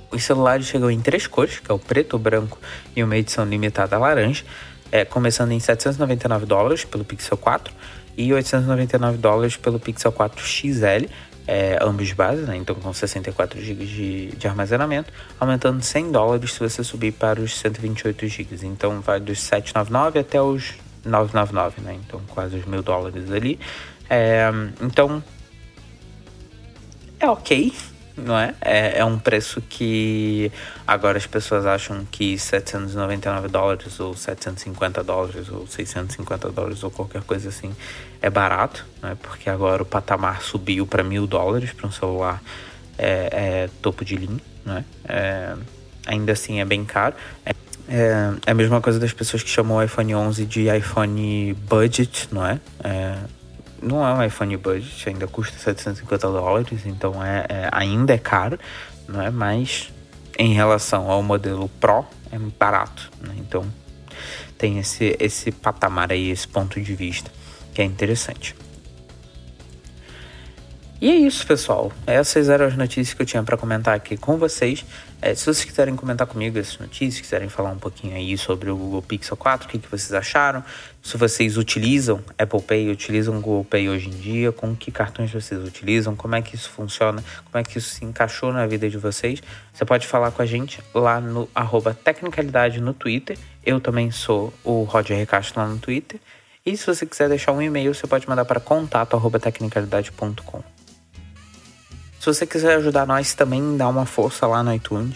Os 0.09 0.23
celulares 0.23 0.65
chegam 0.65 0.91
em 0.91 0.99
três 0.99 1.27
cores, 1.27 1.59
que 1.59 1.71
é 1.71 1.73
o 1.73 1.79
preto, 1.79 2.17
o 2.17 2.19
branco 2.19 2.59
e 2.95 3.03
uma 3.03 3.15
edição 3.15 3.45
limitada 3.45 3.97
laranja 3.97 4.43
é, 4.91 5.05
começando 5.05 5.51
em 5.51 5.59
799 5.59 6.45
dólares 6.45 6.83
pelo 6.83 7.05
Pixel 7.05 7.37
4 7.37 7.73
e 8.17 8.33
899 8.33 9.17
dólares 9.17 9.55
pelo 9.55 9.79
Pixel 9.79 10.11
4 10.11 10.45
XL, 10.45 11.07
é, 11.47 11.77
ambos 11.81 12.07
de 12.07 12.15
base, 12.15 12.43
né? 12.43 12.55
então 12.55 12.75
com 12.75 12.93
64 12.93 13.59
GB 13.59 13.85
de, 13.85 14.27
de 14.27 14.47
armazenamento, 14.47 15.11
aumentando 15.39 15.81
100 15.81 16.11
dólares 16.11 16.53
se 16.53 16.59
você 16.59 16.83
subir 16.83 17.13
para 17.13 17.41
os 17.41 17.57
128 17.57 18.27
GB. 18.27 18.57
Então 18.63 19.01
vai 19.01 19.19
dos 19.19 19.39
799 19.39 20.19
até 20.19 20.41
os 20.41 20.73
999, 21.03 21.81
né? 21.81 21.97
então 22.05 22.21
quase 22.27 22.57
os 22.57 22.65
mil 22.65 22.83
dólares 22.83 23.31
ali. 23.31 23.59
É, 24.09 24.51
então 24.81 25.23
é 27.19 27.29
ok, 27.29 27.73
não 28.21 28.37
é? 28.37 28.53
é? 28.61 28.99
É 28.99 29.05
um 29.05 29.17
preço 29.19 29.61
que 29.61 30.51
agora 30.87 31.17
as 31.17 31.25
pessoas 31.25 31.65
acham 31.65 32.05
que 32.11 32.37
799 32.37 33.47
dólares 33.47 33.99
ou 33.99 34.15
750 34.15 35.03
dólares 35.03 35.49
ou 35.49 35.67
650 35.67 36.51
dólares 36.51 36.83
ou 36.83 36.91
qualquer 36.91 37.23
coisa 37.23 37.49
assim 37.49 37.73
é 38.21 38.29
barato, 38.29 38.85
né? 39.01 39.17
Porque 39.21 39.49
agora 39.49 39.83
o 39.83 39.85
patamar 39.85 40.41
subiu 40.41 40.85
para 40.85 41.03
mil 41.03 41.25
dólares 41.25 41.73
para 41.73 41.87
um 41.87 41.91
celular 41.91 42.41
é, 42.97 43.29
é, 43.31 43.69
topo 43.81 44.05
de 44.05 44.15
linha, 44.15 44.41
né? 44.65 44.85
É, 45.05 45.55
ainda 46.05 46.31
assim 46.31 46.59
é 46.59 46.65
bem 46.65 46.85
caro. 46.85 47.15
É, 47.45 47.51
é, 47.89 48.33
é, 48.45 48.51
a 48.51 48.53
mesma 48.53 48.79
coisa 48.79 48.99
das 48.99 49.11
pessoas 49.11 49.43
que 49.43 49.49
chamam 49.49 49.77
o 49.77 49.83
iPhone 49.83 50.15
11 50.15 50.45
de 50.45 50.75
iPhone 50.75 51.53
budget, 51.67 52.29
não 52.31 52.45
é? 52.45 52.59
Não 53.81 54.05
é 54.05 54.13
um 54.13 54.23
iPhone 54.23 54.55
budget, 54.57 55.09
ainda 55.09 55.27
custa 55.27 55.57
750 55.57 56.27
dólares, 56.27 56.85
então 56.85 57.23
é, 57.23 57.45
é 57.49 57.69
ainda 57.71 58.13
é 58.13 58.17
caro, 58.17 58.59
não 59.07 59.21
é? 59.21 59.29
Mas 59.29 59.91
em 60.37 60.53
relação 60.53 61.09
ao 61.09 61.21
modelo 61.23 61.69
Pro 61.79 62.05
é 62.31 62.37
barato, 62.37 63.11
né? 63.21 63.35
Então 63.37 63.65
tem 64.57 64.77
esse, 64.77 65.15
esse 65.19 65.51
patamar 65.51 66.11
aí, 66.11 66.29
esse 66.29 66.47
ponto 66.47 66.79
de 66.79 66.93
vista 66.93 67.31
que 67.73 67.81
é 67.81 67.85
interessante. 67.85 68.55
E 71.01 71.09
é 71.09 71.15
isso, 71.15 71.47
pessoal. 71.47 71.91
Essas 72.05 72.47
eram 72.47 72.67
as 72.67 72.77
notícias 72.77 73.15
que 73.15 73.23
eu 73.23 73.25
tinha 73.25 73.41
para 73.41 73.57
comentar 73.57 73.95
aqui 73.95 74.15
com 74.15 74.37
vocês. 74.37 74.85
É, 75.19 75.33
se 75.33 75.45
vocês 75.45 75.63
quiserem 75.63 75.95
comentar 75.95 76.27
comigo 76.27 76.59
essas 76.59 76.77
notícias, 76.77 77.19
quiserem 77.19 77.49
falar 77.49 77.71
um 77.71 77.79
pouquinho 77.79 78.15
aí 78.15 78.37
sobre 78.37 78.69
o 78.69 78.77
Google 78.77 79.01
Pixel 79.01 79.35
4, 79.35 79.67
o 79.67 79.71
que, 79.71 79.79
que 79.79 79.89
vocês 79.89 80.13
acharam, 80.13 80.63
se 81.01 81.17
vocês 81.17 81.57
utilizam 81.57 82.21
Apple 82.37 82.61
Pay, 82.61 82.91
utilizam 82.91 83.41
Google 83.41 83.65
Pay 83.65 83.89
hoje 83.89 84.09
em 84.09 84.11
dia, 84.11 84.51
com 84.51 84.75
que 84.75 84.91
cartões 84.91 85.31
vocês 85.31 85.59
utilizam, 85.63 86.15
como 86.15 86.35
é 86.35 86.41
que 86.43 86.53
isso 86.53 86.69
funciona, 86.69 87.23
como 87.45 87.59
é 87.59 87.63
que 87.63 87.79
isso 87.79 87.95
se 87.95 88.05
encaixou 88.05 88.53
na 88.53 88.67
vida 88.67 88.87
de 88.87 88.99
vocês, 88.99 89.41
você 89.73 89.83
pode 89.83 90.05
falar 90.05 90.29
com 90.29 90.43
a 90.43 90.45
gente 90.45 90.83
lá 90.93 91.19
no 91.19 91.49
arroba 91.55 91.95
Tecnicalidade 91.95 92.79
no 92.79 92.93
Twitter. 92.93 93.39
Eu 93.65 93.79
também 93.79 94.11
sou 94.11 94.53
o 94.63 94.83
Roger 94.83 95.17
Recastro 95.17 95.61
lá 95.61 95.67
no 95.67 95.79
Twitter. 95.79 96.19
E 96.63 96.77
se 96.77 96.85
você 96.85 97.07
quiser 97.07 97.27
deixar 97.27 97.53
um 97.53 97.61
e-mail, 97.61 97.91
você 97.91 98.05
pode 98.05 98.29
mandar 98.29 98.45
para 98.45 98.59
contato@tecnicalidade.com. 98.59 100.80
Se 102.21 102.27
você 102.27 102.45
quiser 102.45 102.75
ajudar 102.75 103.07
nós 103.07 103.33
também, 103.33 103.75
dá 103.75 103.87
uma 103.87 104.05
força 104.05 104.45
lá 104.45 104.61
no 104.61 104.71
iTunes. 104.71 105.15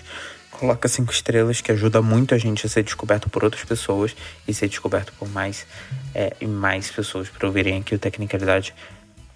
Coloca 0.49 0.87
cinco 0.87 1.13
estrelas, 1.13 1.61
que 1.61 1.71
ajuda 1.71 2.01
muito 2.01 2.33
a 2.33 2.37
gente 2.39 2.65
a 2.65 2.69
ser 2.69 2.81
descoberto 2.81 3.29
por 3.29 3.43
outras 3.43 3.63
pessoas 3.63 4.15
e 4.47 4.53
ser 4.55 4.67
descoberto 4.67 5.13
por 5.19 5.29
mais 5.29 5.67
é, 6.15 6.35
e 6.41 6.47
mais 6.47 6.89
pessoas 6.89 7.29
para 7.29 7.45
ouvirem 7.45 7.77
aqui 7.77 7.93
o 7.93 7.99
Tecnicalidade 7.99 8.73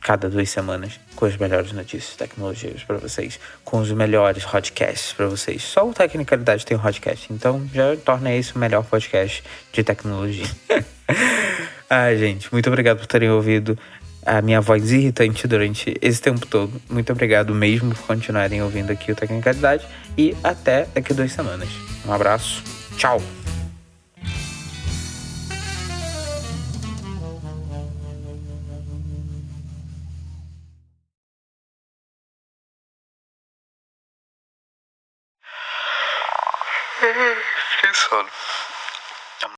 cada 0.02 0.28
duas 0.28 0.50
semanas 0.50 1.00
com 1.16 1.26
as 1.26 1.38
melhores 1.38 1.72
notícias 1.72 2.16
tecnologias 2.16 2.84
para 2.84 2.98
vocês, 2.98 3.40
com 3.64 3.78
os 3.78 3.92
melhores 3.92 4.44
podcasts 4.46 5.14
para 5.14 5.28
vocês. 5.28 5.62
Só 5.62 5.88
o 5.88 5.94
Tecnicalidade 5.94 6.66
tem 6.66 6.76
um 6.76 6.80
podcast, 6.80 7.32
então 7.32 7.70
já 7.72 7.96
torna 7.98 8.34
esse 8.34 8.56
o 8.56 8.58
melhor 8.58 8.84
podcast 8.84 9.44
de 9.72 9.84
tecnologia. 9.84 10.48
Ai, 11.88 12.18
gente, 12.18 12.52
muito 12.52 12.68
obrigado 12.68 12.98
por 12.98 13.06
terem 13.06 13.30
ouvido 13.30 13.78
a 14.26 14.42
minha 14.42 14.62
voz 14.62 14.92
irritante 14.92 15.48
durante 15.48 15.96
esse 16.02 16.22
tempo 16.22 16.46
todo. 16.46 16.72
Muito 16.90 17.12
obrigado 17.12 17.54
mesmo 17.54 17.94
por 17.94 18.06
continuarem 18.06 18.62
ouvindo 18.62 18.92
aqui 18.92 19.12
o 19.12 19.16
Tecnicalidade 19.16 19.86
e 20.18 20.36
até 20.44 20.88
daqui 20.94 21.14
duas 21.14 21.32
semanas. 21.32 21.70
Um 22.06 22.14
abraço, 22.14 22.64
tchau! 22.98 23.22